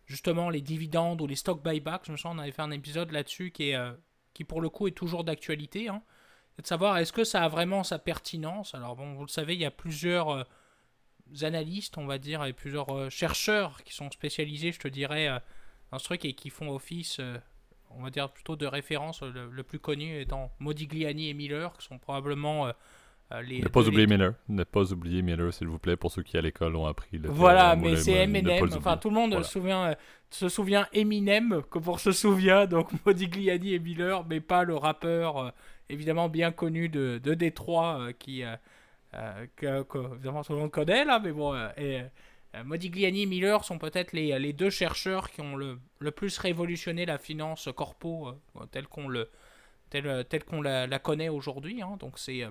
[0.07, 2.07] justement les dividendes ou les stock buybacks.
[2.07, 3.93] Je me souviens, on avait fait un épisode là-dessus euh,
[4.33, 5.89] qui pour le coup est toujours d'actualité.
[5.89, 6.03] Hein.
[6.57, 8.75] C'est de savoir est-ce que ça a vraiment sa pertinence?
[8.75, 10.45] Alors bon, vous le savez, il y a plusieurs euh,
[11.43, 15.29] analystes, on va dire, et plusieurs euh, chercheurs qui sont spécialisés, je te dirais,
[15.91, 17.21] dans ce truc et qui font office,
[17.91, 19.23] on va dire plutôt de référence.
[19.23, 22.73] Le, le, plus connu étant Modigliani et Miller, qui sont probabprobablement
[23.35, 24.35] euh, ne pas oublier Miller.
[24.49, 27.29] Ne pas oublier Miller, s'il vous plaît, pour ceux qui à l'école ont appris le
[27.29, 28.69] Voilà, mais c'est Eminem.
[28.77, 29.95] Enfin, tout le monde se, souvient, euh,
[30.31, 35.39] se souvient Eminem que pour se souvient, donc Modigliani et Miller, mais pas le rappeur
[35.39, 35.51] euh,
[35.89, 38.43] évidemment bien connu de, de Détroit qui.
[39.57, 41.55] que, évidemment tout le monde connaît là, mais bon.
[41.77, 42.03] et,
[42.65, 47.05] Modigliani et Miller sont peut-être les, les, deux chercheurs qui ont le, le plus révolutionné
[47.05, 48.31] la finance corpo
[48.71, 49.29] telle qu'on le
[49.91, 51.83] telle, telle qu'on la, la, connaît aujourd'hui.
[51.83, 51.97] Hein.
[51.99, 52.45] donc c'est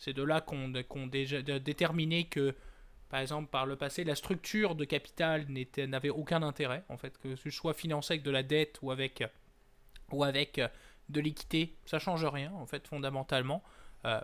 [0.00, 2.54] c'est de là qu'on qu déjà déterminé que,
[3.10, 7.36] par exemple, par le passé, la structure de capital n'avait aucun intérêt, en fait, que
[7.36, 9.22] ce soit financé avec de la dette ou avec,
[10.10, 10.58] ou avec
[11.10, 13.62] de l'équité, ça change rien, en fait, fondamentalement.
[14.06, 14.20] Euh,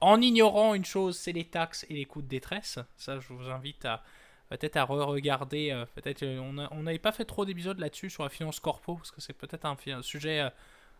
[0.00, 2.80] en ignorant une chose, c'est les taxes et les coûts de détresse.
[2.96, 4.02] Ça, je vous invite à
[4.48, 5.70] peut-être à re-regarder.
[5.70, 9.12] Euh, peut-être euh, on n'avait pas fait trop d'épisodes là-dessus sur la finance corpo, parce
[9.12, 10.50] que c'est peut-être un, sujet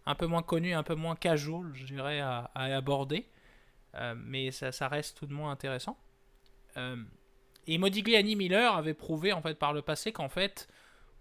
[0.07, 3.27] un peu moins connu, un peu moins casual, je dirais, à aborder.
[3.97, 5.99] Euh, mais ça, reste tout de moins intéressant.
[6.77, 6.97] Euh,
[7.67, 10.69] et Modigliani Miller avait prouvé en fait par le passé qu'en fait,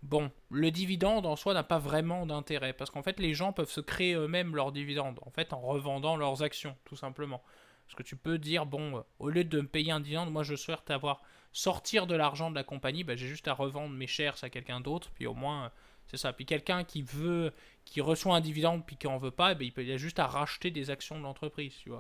[0.04, 3.70] bon, le dividende en soi n'a pas vraiment d'intérêt parce qu'en fait les gens peuvent
[3.70, 7.44] se créer eux-mêmes leurs dividendes en fait en revendant leurs actions tout simplement.
[7.86, 10.44] Parce que tu peux dire bon, euh, au lieu de me payer un dividende, moi
[10.44, 14.08] je souhaite avoir sortir de l'argent de la compagnie, bah, j'ai juste à revendre mes
[14.08, 15.72] shares à quelqu'un d'autre, puis au moins
[16.10, 16.34] c'est ça.
[16.34, 17.54] Puis quelqu'un qui veut,
[17.86, 20.20] qui reçoit un dividende puis qui en veut pas, eh ben, il, peut, a juste
[20.20, 21.92] à racheter des actions de l'entreprise, tu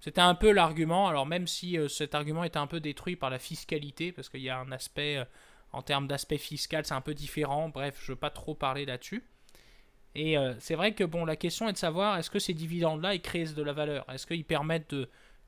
[0.00, 1.08] c'était un peu l'argument.
[1.08, 4.42] Alors même si euh, cet argument était un peu détruit par la fiscalité, parce qu'il
[4.42, 5.24] y a un aspect, euh,
[5.72, 7.68] en termes d'aspect fiscal, c'est un peu différent.
[7.68, 9.24] Bref, je veux pas trop parler là-dessus.
[10.14, 13.14] Et euh, c'est vrai que bon, la question est de savoir est-ce que ces dividendes-là,
[13.14, 14.04] ils créent de la valeur?
[14.10, 14.94] Est-ce qu'ils permettent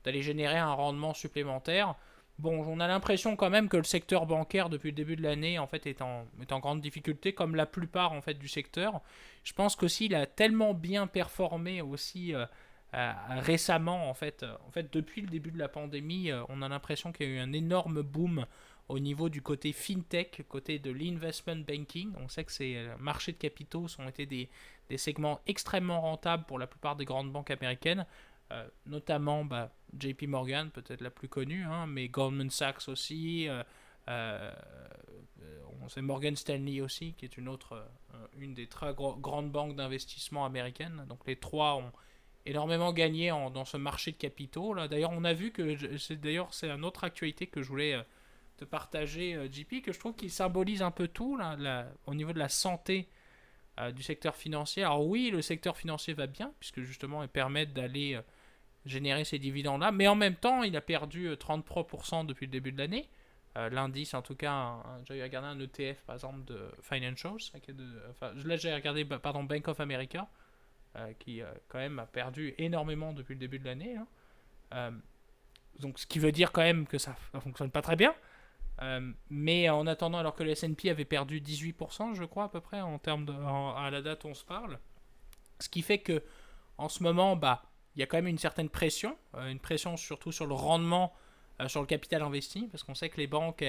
[0.03, 1.95] d'aller générer un rendement supplémentaire?
[2.39, 5.59] Bon, on a l'impression quand même que le secteur bancaire depuis le début de l'année
[5.59, 9.01] en fait est en, est en grande difficulté, comme la plupart en fait du secteur.
[9.43, 12.45] Je pense qu'aussi il a tellement bien performé aussi euh,
[12.93, 13.11] euh,
[13.41, 14.45] récemment en fait.
[14.65, 17.35] En fait, depuis le début de la pandémie, euh, on a l'impression qu'il y a
[17.35, 18.45] eu un énorme boom
[18.87, 22.13] au niveau du côté fintech, côté de l'investment banking.
[22.23, 24.49] On sait que ces marchés de capitaux ont été des,
[24.89, 28.05] des segments extrêmement rentables pour la plupart des grandes banques américaines.
[28.51, 33.63] Euh, notamment bah, JP Morgan, peut-être la plus connue, hein, mais Goldman Sachs aussi, euh,
[34.09, 34.51] euh,
[35.81, 37.85] on sait Morgan Stanley aussi, qui est une autre,
[38.37, 41.05] une des très grandes banques d'investissement américaines.
[41.07, 41.91] Donc les trois ont
[42.45, 44.73] énormément gagné dans ce marché de capitaux.
[44.73, 44.87] Là.
[44.87, 47.97] D'ailleurs, on a vu que, c'est, d'ailleurs, c'est une autre actualité que je voulais
[48.57, 52.39] te partager, JP, que je trouve qu'il symbolise un peu tout là, au niveau de
[52.39, 53.07] la santé
[53.95, 54.83] du secteur financier.
[54.83, 58.19] Alors oui, le secteur financier va bien, puisque justement, il permet d'aller
[58.85, 59.91] générer ces dividendes-là.
[59.91, 63.09] Mais en même temps, il a perdu 33% euh, depuis le début de l'année.
[63.57, 67.51] Euh, l'indice, en tout cas, j'ai regardé un ETF par exemple de Financials.
[68.09, 70.27] Enfin, là, j'ai regardé pardon, Bank of America,
[70.95, 73.97] euh, qui quand même a perdu énormément depuis le début de l'année.
[74.71, 74.93] Hein.
[75.79, 78.13] donc, ce qui veut dire quand même que ça ne fonctionne pas très bien.
[79.29, 82.81] mais en attendant, alors que le S&P avait perdu 18%, je crois à peu près
[82.81, 84.79] en termes de, à la date où on se parle,
[85.59, 86.23] ce qui fait que
[86.77, 89.97] en ce moment, bah, il y a quand même une certaine pression, euh, une pression
[89.97, 91.13] surtout sur le rendement
[91.61, 93.63] euh, sur le capital investi, parce qu'on sait que les banques,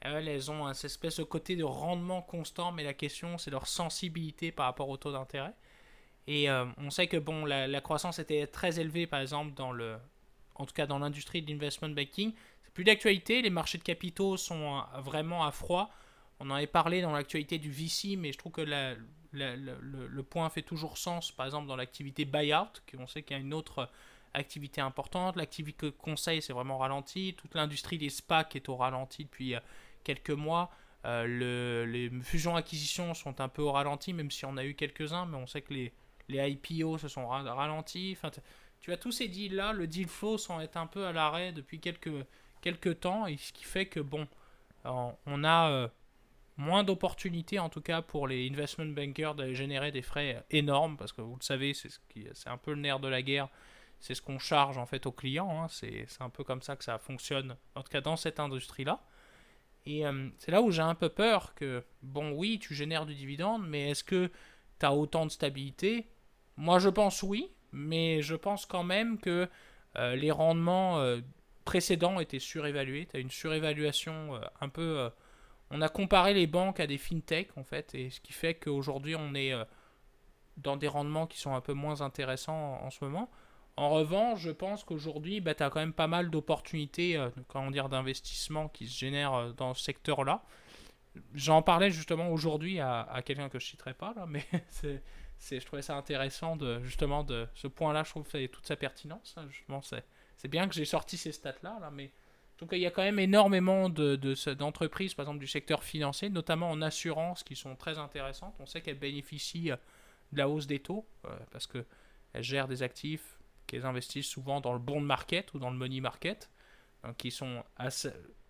[0.00, 4.50] elles, ont un espèce de côté de rendement constant, mais la question, c'est leur sensibilité
[4.50, 5.54] par rapport au taux d'intérêt.
[6.26, 9.96] Et euh, on sait que bon, la, croissance était très élevée, par exemple, dans le,
[10.56, 12.32] en tout cas dans l'industrie de l'investment banking.
[12.64, 15.90] C'est plus d'actualité, les marchés de capitaux sont vraiment à froid.
[16.40, 18.94] On en avait parlé dans l'actualité du VC, mais je trouve que la,
[19.32, 23.42] le, point fait toujours sens, par exemple dans l'activité buyout, on sait qu'il y a
[23.42, 23.88] une autre
[24.34, 25.36] activité importante.
[25.36, 27.34] L'activité conseil, c'est vraiment ralenti.
[27.36, 29.60] Toute l'industrie des SPAC est au ralenti depuis euh,
[30.04, 30.70] quelques mois.
[31.04, 35.36] Euh, les fusions-acquisitions sont un peu au ralenti, même si on a eu quelques-uns, mais
[35.36, 35.92] on sait que les,
[36.28, 38.16] les IPO se sont ralentis.
[38.16, 38.30] Enfin,
[38.80, 41.80] tu as tous ces deals-là, le deal flow sont est un peu à l'arrêt depuis
[41.80, 42.10] quelques,
[42.60, 44.26] quelques temps, et ce qui fait que, bon,
[44.84, 45.88] on a euh,
[46.58, 51.12] moins d'opportunités en tout cas pour les investment bankers de générer des frais énormes parce
[51.12, 51.98] que vous le savez c'est ce
[52.48, 53.48] un peu le nerf de la guerre.
[54.00, 55.68] C'est ce qu'on charge en fait aux clients hein.
[55.70, 59.00] c'est un peu comme ça que ça fonctionne en tout cas dans cette industrie là
[59.86, 63.14] et euh, c'est là où j'ai un peu peur que bon oui tu génères du
[63.14, 64.30] dividende mais est-ce que
[64.78, 66.08] tu as autant de stabilité?
[66.56, 69.48] Moi je pense oui mais je pense quand même que
[69.96, 71.20] euh, les rendements euh,
[71.64, 73.06] précédents étaient surévalués.
[73.10, 75.10] Tu as une surévaluation un peu
[75.70, 79.16] on a comparé les banques à des fintech en fait, et ce qui fait qu'aujourd'hui
[79.16, 79.64] on est euh,
[80.56, 83.30] dans des rendements qui sont un peu moins intéressants en, ce moment.
[83.76, 87.30] En revanche, je pense qu'aujourd'hui, bah, tu as quand même pas mal d'opportunités euh,
[87.70, 90.42] dire, d'investissement qui se génèrent euh, dans ce secteur-là.
[91.34, 95.82] J'en parlais justement aujourd'hui à, quelqu'un que je citerai pas, là, mais c'est, je trouvais
[95.82, 99.36] ça intéressant de justement de ce point-là, je trouve que ça toute sa pertinence.
[99.36, 99.48] Hein,
[99.82, 100.04] c'est,
[100.36, 102.12] c'est bien que j'ai sorti ces stats-là, là, mais
[102.58, 106.82] donc il y a quand même énormément d'entreprises, par exemple du secteur financier, notamment en
[106.82, 108.54] assurance, qui sont très intéressantes.
[108.58, 109.76] On sait qu'elles bénéficient euh,
[110.32, 111.84] de la hausse des taux, euh, parce qu'elles
[112.42, 116.50] gèrent des actifs qu'elles investissent souvent dans le bond market ou dans le money market,
[117.04, 117.62] donc qui sont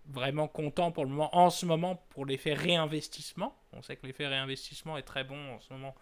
[0.06, 3.54] vraiment contents pour le moment, en ce moment pour l'effet réinvestissement.
[3.72, 5.94] On sait que l'effet réinvestissement est très bon en ce moment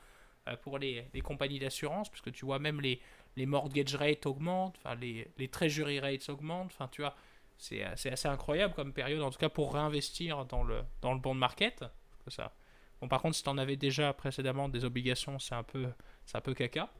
[0.48, 3.00] euh, pour les, compagnies d'assurance, puisque tu vois même les,
[3.36, 7.16] les mortgage rates augmentent, les, les treasury rates augmentent, enfin tu vois
[7.58, 11.34] c'est assez incroyable comme période, en tout cas pour réinvestir dans le, dans le bond
[11.34, 11.84] market.
[12.28, 12.52] ça.
[13.00, 15.86] Bon, par contre, si tu en avais déjà précédemment des obligations, c'est un, peu,
[16.32, 16.90] un peu caca.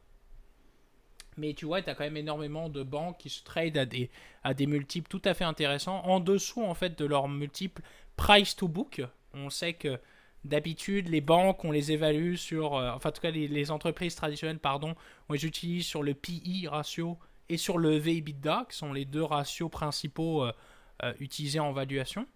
[1.37, 4.09] Mais tu vois, tu as quand même énormément de banques qui se trade à des,
[4.43, 7.81] à des multiples tout à fait intéressants, en dessous en fait de leur multiple
[8.15, 9.01] price to book.
[9.33, 9.99] On sait que
[10.43, 12.75] d'habitude, les banques, on les évalue sur.
[12.75, 14.95] Euh, enfin, en tout cas, les, les, entreprises traditionnelles, pardon,
[15.29, 17.19] on les utilise sur le PI ratio
[17.49, 20.51] et sur le V-EBITDA, qui sont les deux ratios principaux euh,
[21.03, 22.27] euh, utilisés en valuation.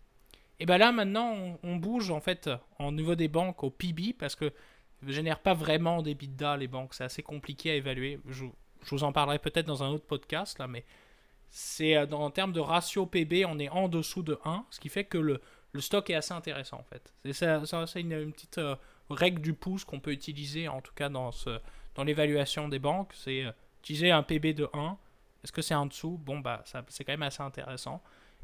[0.59, 4.35] Et bien là, maintenant, on, bouge en fait en niveau des banques au PB parce
[4.35, 4.53] que
[5.01, 6.93] ne génèrent pas vraiment des EBITDA, les banques.
[6.93, 8.19] C'est assez compliqué à évaluer.
[8.27, 8.45] Je,
[8.89, 10.85] vous en parlerai peut-être dans un autre podcast, là, mais
[11.49, 14.89] c'est euh, en termes de ratio PB, on est en dessous de 1, ce qui
[14.89, 15.41] fait que le,
[15.73, 17.11] le stock est assez intéressant en fait.
[17.33, 18.61] C'est une, petite
[19.09, 21.31] règle du pouce qu'on peut utiliser en tout cas dans,
[21.95, 23.11] dans l'évaluation des banques.
[23.15, 23.45] C'est
[23.81, 24.97] utiliser un PB de 1.
[25.43, 26.19] Est-ce que c'est en dessous?
[26.23, 28.01] Bon, bah, c'est quand même assez intéressant.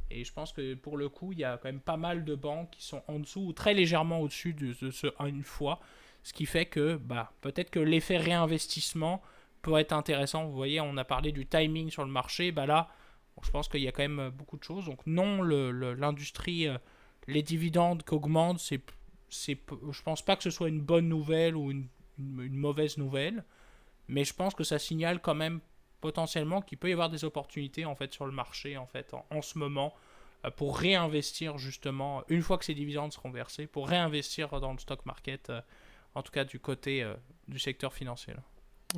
[0.10, 2.36] Et je pense que pour le coup, il y a quand même pas mal de
[2.36, 5.80] banques qui sont en dessous ou très légèrement au-dessus de, ce 1 une fois.
[6.24, 9.22] Ce qui fait que bah, peut-être que l'effet réinvestissement
[9.62, 10.46] peut être intéressant.
[10.46, 12.52] Vous voyez, on a parlé du timing sur le marché.
[12.52, 12.90] Bah là,
[13.44, 14.86] je pense qu'il y a quand même beaucoup de choses.
[14.86, 16.68] Donc non, l'industrie,
[17.28, 18.82] les dividendes qu'augmentent, c'est,
[19.30, 23.44] je pense pas que ce soit une bonne nouvelle ou une, mauvaise nouvelle,
[24.08, 25.60] mais je pense que ça signale quand même
[26.02, 29.42] potentiellement qu'il peut y avoir des opportunités en fait sur le marché en fait en,
[29.42, 29.94] ce moment
[30.46, 34.80] euh, pour réinvestir justement une fois que ces dividendes seront versés pour réinvestir dans le
[34.80, 35.62] stock market euh,
[36.16, 37.14] en tout cas du côté euh,
[37.48, 38.34] du secteur financier.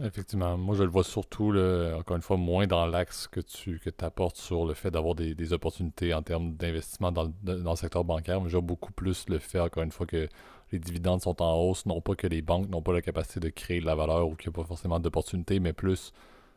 [0.04, 1.52] Effectivement, moi je le vois surtout,
[1.98, 5.52] encore une fois, moins dans l'axe que tu que apportes sur le fait d'avoir des,
[5.52, 9.40] opportunités en termes d'investissement dans, dans, le secteur bancaire, mais je vois beaucoup plus le
[9.40, 10.30] fait, encore une fois, que
[10.72, 13.50] les dividendes sont en hausse, non pas que les banques n'ont pas la capacité de
[13.50, 16.14] créer de la valeur ou qu'il n'y a pas forcément d'opportunités, mais plus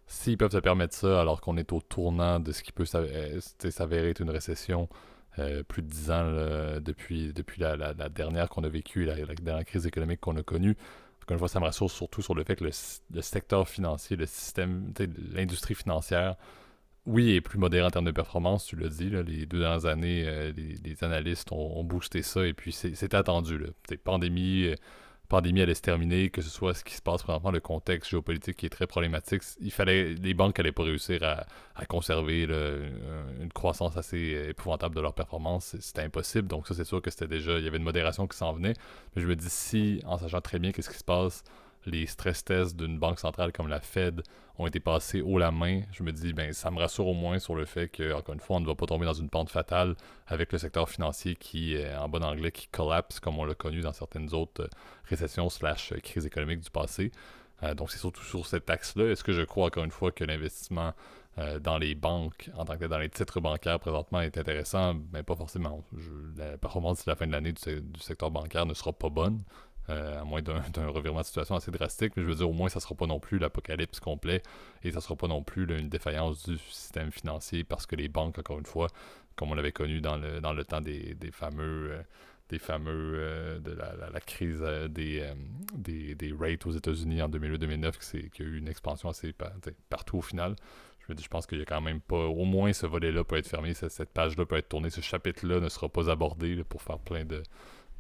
[0.06, 3.40] s'ils peuvent se permettre ça alors qu'on est au tournant de ce qui peut euh,
[3.70, 4.88] s'avérer être une récession
[5.38, 6.24] euh, plus de 10 ans
[6.80, 10.76] depuis, depuis la, dernière qu'on a vécue, la, la, dernière crise économique qu'on a connue.
[11.22, 14.26] Encore une fois, ça me rassure surtout sur le fait que le, secteur financier, le
[14.26, 14.92] système,
[15.32, 16.36] l'industrie financière,
[17.06, 19.10] oui, est plus modéré en termes de performance, tu l'as dit.
[19.10, 23.58] les deux dernières années, euh, les, analystes ont, boosté ça et puis c'est attendu.
[23.58, 23.66] Là.
[24.04, 24.72] Pandémie,
[25.28, 28.56] pandémie allait se terminer, que ce soit ce qui se passe présentement, le contexte géopolitique
[28.56, 33.96] qui est très problématique, il fallait les banques n'allaient pas réussir à, conserver une croissance
[33.96, 35.74] assez épouvantable de leur performance.
[35.80, 36.46] C'était impossible.
[36.46, 38.74] Donc ça, c'est sûr que c'était déjà, il y avait une modération qui s'en venait.
[39.16, 41.42] Mais je me dis si, en sachant très bien qu'est-ce qui se passe,
[41.84, 44.22] les stress tests d'une banque centrale comme la Fed
[44.58, 47.38] ont été passés haut la main, je me dis, ben, ça me rassure au moins
[47.38, 49.50] sur le fait que, encore une fois, on ne va pas tomber dans une pente
[49.50, 53.80] fatale avec le secteur financier qui, en bon anglais, qui collapse, comme on l'a connu
[53.80, 54.68] dans certaines autres euh,
[55.04, 57.12] récessions slash crises économiques du passé.
[57.62, 59.10] Euh, donc, c'est surtout sur cet axe-là.
[59.10, 60.92] Est-ce que je crois, encore une fois, que l'investissement
[61.38, 64.94] euh, dans les banques, en tant que dans les titres bancaires présentement, est intéressant?
[64.94, 65.82] Ben, pas forcément.
[66.36, 67.60] la performance de la fin de l'année du,
[68.00, 69.42] secteur bancaire ne sera pas bonne.
[69.90, 72.12] Euh, à moins d'un revirement de situation assez drastique.
[72.16, 74.42] Mais je veux dire, au moins, ça ne sera pas non plus l'apocalypse complet
[74.84, 78.08] et ça ne sera pas non plus une défaillance du système financier parce que les
[78.08, 78.88] banques, encore une fois,
[79.34, 81.98] comme on l'avait connu dans le, dans le temps des, fameux.
[82.48, 85.26] des fameux euh, euh, de la, crise des,
[85.74, 89.34] des, rates aux États-Unis en 2008-2009, qui a eu une expansion assez
[89.88, 90.54] partout au final.
[91.00, 92.24] Je, me dis, je pense qu'il y a quand même pas.
[92.26, 95.68] Au moins, ce volet-là peut être fermé, cette, page-là peut être tournée, ce chapitre-là ne
[95.68, 97.42] sera pas abordé pour faire plein de,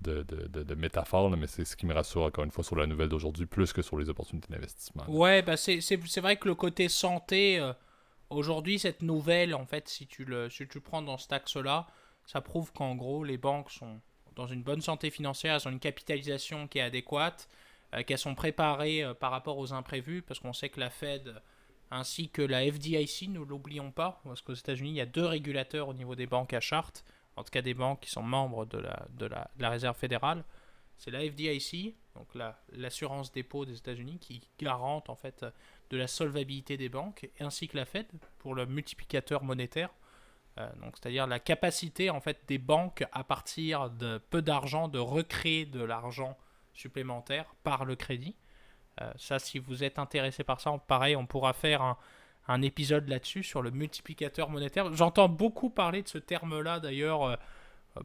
[0.02, 3.08] de, de, métaphore, mais c'est ce qui me rassure encore une fois sur la nouvelle
[3.08, 5.04] d'aujourd'hui, plus que sur les opportunités d'investissement.
[5.08, 7.72] Ouais, bah c'est vrai que le côté santé, euh,
[8.30, 11.86] aujourd'hui, cette nouvelle, en fait, si tu le, si tu prends dans cet axe-là,
[12.26, 14.00] ça prouve qu'en gros, les banques sont
[14.34, 17.48] dans une bonne santé financière, elles ont une capitalisation qui est adéquate,
[17.94, 21.34] euh, qu'elles sont préparées euh, par rapport aux imprévus, parce qu'on sait que la Fed
[21.92, 25.88] ainsi que la FDIC, ne l'oublions pas, parce qu'aux États-Unis, il y a deux régulateurs
[25.88, 27.04] au niveau des banques à charte
[27.36, 30.44] en tout cas des banques qui sont membres de la, de la, la Réserve fédérale,
[31.02, 32.28] c'est la FDIC, donc
[32.72, 35.44] l'assurance dépôt des États-Unis, qui garante en fait
[35.90, 38.06] de la solvabilité des banques, ainsi que la Fed
[38.38, 39.90] pour le multiplicateur monétaire.
[40.58, 45.64] Euh, c'est-à-dire la capacité en fait des banques à partir de peu d'argent de recréer
[45.64, 46.36] de l'argent
[46.74, 48.36] supplémentaire par le crédit.
[49.00, 51.96] Euh, ça, si vous êtes intéressé par ça, pareil, on pourra faire un,
[52.48, 54.92] un épisode là-dessus sur le multiplicateur monétaire.
[54.94, 57.36] J'entends beaucoup parler de ce terme-là d'ailleurs, euh,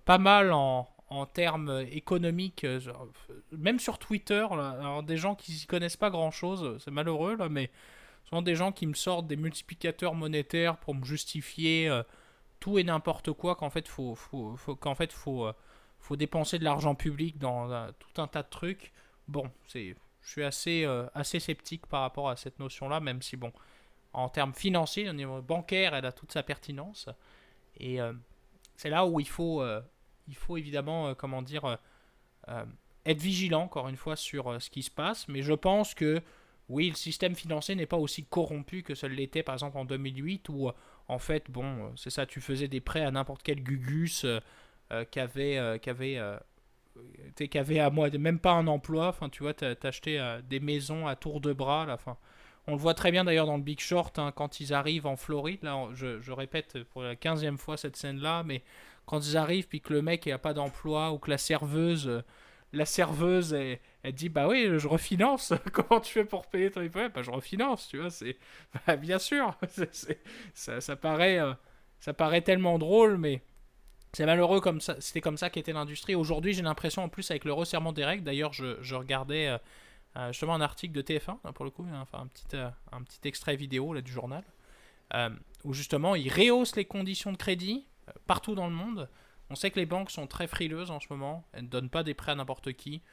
[0.06, 0.88] pas mal en,
[1.34, 2.80] termes économiques, euh,
[3.52, 4.46] même sur Twitter.
[4.52, 7.72] alors des gens qui s'y connaissent pas grand-chose, c'est malheureux là, mais
[8.26, 12.04] souvent des gens qui me sortent des multiplicateurs monétaires pour me justifier euh,
[12.60, 15.50] tout et n'importe quoi qu'en fait faut, faut qu'en fait faut
[16.00, 18.92] faut dépenser de l'argent public dans tout un tas de trucs.
[19.28, 23.54] Bon, c'est je suis assez assez sceptique par rapport à cette notion-là, même si bon
[24.14, 27.10] en termes financiers, au niveau bancaire, elle a toute sa pertinence.
[27.80, 28.14] Et euh,
[28.76, 29.82] c'est là où il faut, euh,
[30.28, 31.78] il faut évidemment, euh, comment dire,
[33.06, 35.28] être vigilant, encore une fois, sur ce qui se passe.
[35.28, 36.22] Mais je pense que,
[36.70, 40.50] oui, le système financier n'est pas aussi corrompu que ce l'était, par exemple, en 2008,
[40.50, 40.72] où,
[41.08, 44.26] en fait, bon, c'est ça, tu faisais des prêts à n'importe quel gugus
[45.12, 45.80] qui avait...
[45.82, 46.40] qui avait
[47.36, 51.16] qui avait à moi même pas un emploi, enfin tu vois, t'achetais des maisons à
[51.16, 52.18] tour de bras, là, enfin,
[52.68, 55.16] on le voit très bien d'ailleurs dans le Big Short hein, quand ils arrivent en
[55.16, 55.64] Floride.
[55.64, 58.62] Là, je, répète pour la quinzième fois cette scène-là, mais
[59.06, 62.24] quand ils arrivent puis que le mec n'a pas d'emploi ou que la serveuse,
[62.74, 65.54] la serveuse, elle, dit bah oui, je refinance.
[65.72, 68.10] Comment tu fais pour payer ton hypothèque Bah je refinance, tu vois.
[68.10, 68.38] C'est
[68.88, 69.58] bah, bien sûr.
[70.54, 71.54] ça, paraît, euh,
[72.02, 73.42] ça paraît tellement drôle, mais
[74.12, 74.98] c'est malheureux comme ça.
[75.00, 76.16] C'était comme ça qu'était l'industrie.
[76.16, 78.24] Aujourd'hui, j'ai l'impression en plus avec le resserrement des règles.
[78.24, 79.48] D'ailleurs, je, regardais.
[79.48, 79.58] Euh,
[80.18, 83.04] euh, justement un article de TF1, hein, pour le coup, hein, un petit, euh, un
[83.04, 84.44] petit extrait vidéo là, du journal,
[85.14, 85.30] euh,
[85.64, 87.86] où justement ils rehaussent les conditions de crédit
[88.26, 89.10] partout dans le monde.
[89.50, 92.04] On sait que les banques sont très frileuses en ce moment, elles ne donnent pas
[92.04, 93.04] des prêts à n'importe qui.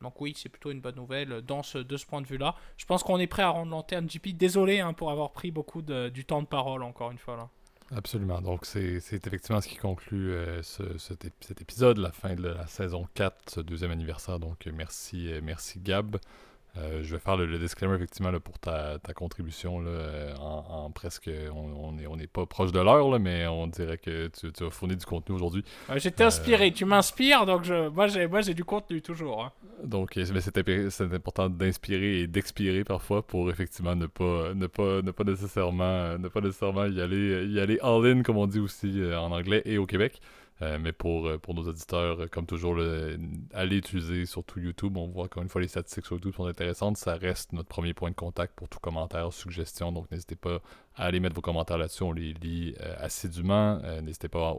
[0.00, 2.54] Donc oui, c'est plutôt une bonne nouvelle dans ce, de ce point de vue-là.
[2.78, 4.28] Je pense qu'on est prêt à rendre l'antenne JP.
[4.28, 7.48] Désolé hein, pour avoir pris beaucoup de, du temps de parole encore une fois là.
[7.94, 8.40] Absolument.
[8.40, 11.26] Donc, c'est effectivement ce qui conclut ce, cet,
[11.60, 14.40] épisode, la fin de la saison 4, ce deuxième anniversaire.
[14.40, 16.16] Donc, merci, merci Gab.
[16.76, 21.30] Euh, je vais faire le, disclaimer effectivement là, pour ta, contribution là, euh, en, presque.
[21.54, 24.70] On n'est on est pas proche de l'heure, mais on dirait que tu, tu as
[24.70, 25.64] fourni du contenu aujourd'hui.
[25.96, 29.44] J'étais inspiré, tu m'inspires, donc je, moi j'ai du contenu toujours.
[29.44, 29.52] Hein.
[29.84, 35.24] Donc c'est important d'inspirer et d'expirer parfois pour effectivement ne pas ne pas ne pas
[35.24, 39.30] nécessairement ne pas nécessairement y aller y aller all in comme on dit aussi en
[39.30, 40.20] anglais et au Québec.
[40.62, 42.78] Euh, mais pour, euh, pour nos auditeurs, euh, comme toujours,
[43.52, 44.96] allez utiliser surtout YouTube.
[44.96, 46.96] On voit encore une fois les statistiques sur YouTube sont intéressantes.
[46.96, 49.90] Ça reste notre premier point de contact pour tout commentaire, suggestion.
[49.90, 50.60] Donc n'hésitez pas
[50.96, 52.04] à aller mettre vos commentaires là-dessus.
[52.04, 53.80] On les lit assidûment.
[54.02, 54.54] n'hésitez pas,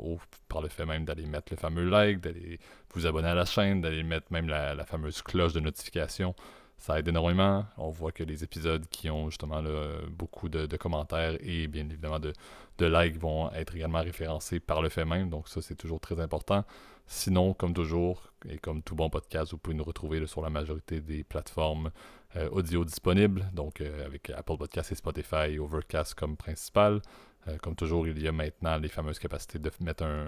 [0.49, 2.59] par le fait même, d'aller mettre le fameux like, d'aller
[2.93, 6.35] vous abonner à la chaîne, d'aller mettre même la fameuse cloche de notification
[6.77, 7.65] ça aide énormément.
[7.77, 9.63] On voit que les épisodes qui ont justement
[10.09, 12.33] beaucoup de, commentaires et bien évidemment de,
[12.79, 15.29] likes vont être également référencés par le fait même.
[15.29, 16.63] Donc ça, c'est toujours très important.
[17.07, 21.01] Sinon, comme toujours, et comme tout bon podcast, vous pouvez nous retrouver sur la majorité
[21.01, 21.91] des plateformes
[22.35, 27.01] euh, audio disponibles, donc euh, avec Apple Podcasts et Spotify Overcast comme principal.
[27.47, 30.27] Euh, comme toujours, il y a maintenant les fameuses capacités de mettre un,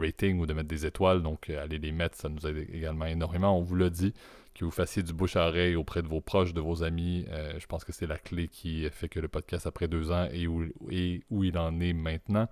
[0.00, 1.22] rating ou de mettre des étoiles.
[1.22, 3.58] Donc, allez les mettre, ça nous aide également énormément.
[3.58, 4.14] On vous l'a dit,
[4.54, 7.24] que vous fassiez du bouche à oreille auprès de vos proches, de vos amis.
[7.30, 10.28] Euh, je pense que c'est la clé qui fait que le podcast, après deux ans,
[10.32, 12.48] est où, il en est maintenant.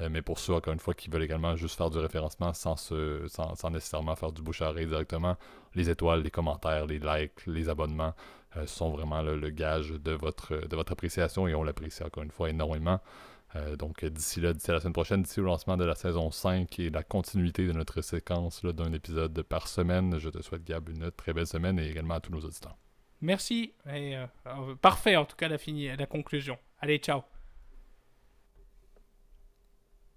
[0.00, 3.70] Euh, mais pour ceux, encore une fois, qui veulent également juste faire du référencement sans,
[3.70, 5.36] nécessairement faire du bouche à oreille directement,
[5.74, 8.14] les étoiles, les commentaires, les likes, les abonnements
[8.56, 10.52] euh, sont vraiment le gage de votre
[10.90, 13.00] appréciation et on l'apprécie encore une fois énormément.
[13.56, 16.78] Euh, donc d'ici là, d'ici la semaine prochaine, d'ici au lancement de la saison 5
[16.80, 21.10] et la continuité de notre séquence d'un épisode par semaine, je te souhaite Gab une
[21.12, 22.76] très belle semaine et également à tous nos auditeurs.
[23.20, 24.26] Merci, et, euh,
[24.80, 25.56] parfait en tout cas la,
[25.96, 26.58] la conclusion.
[26.80, 27.33] Allez, ciao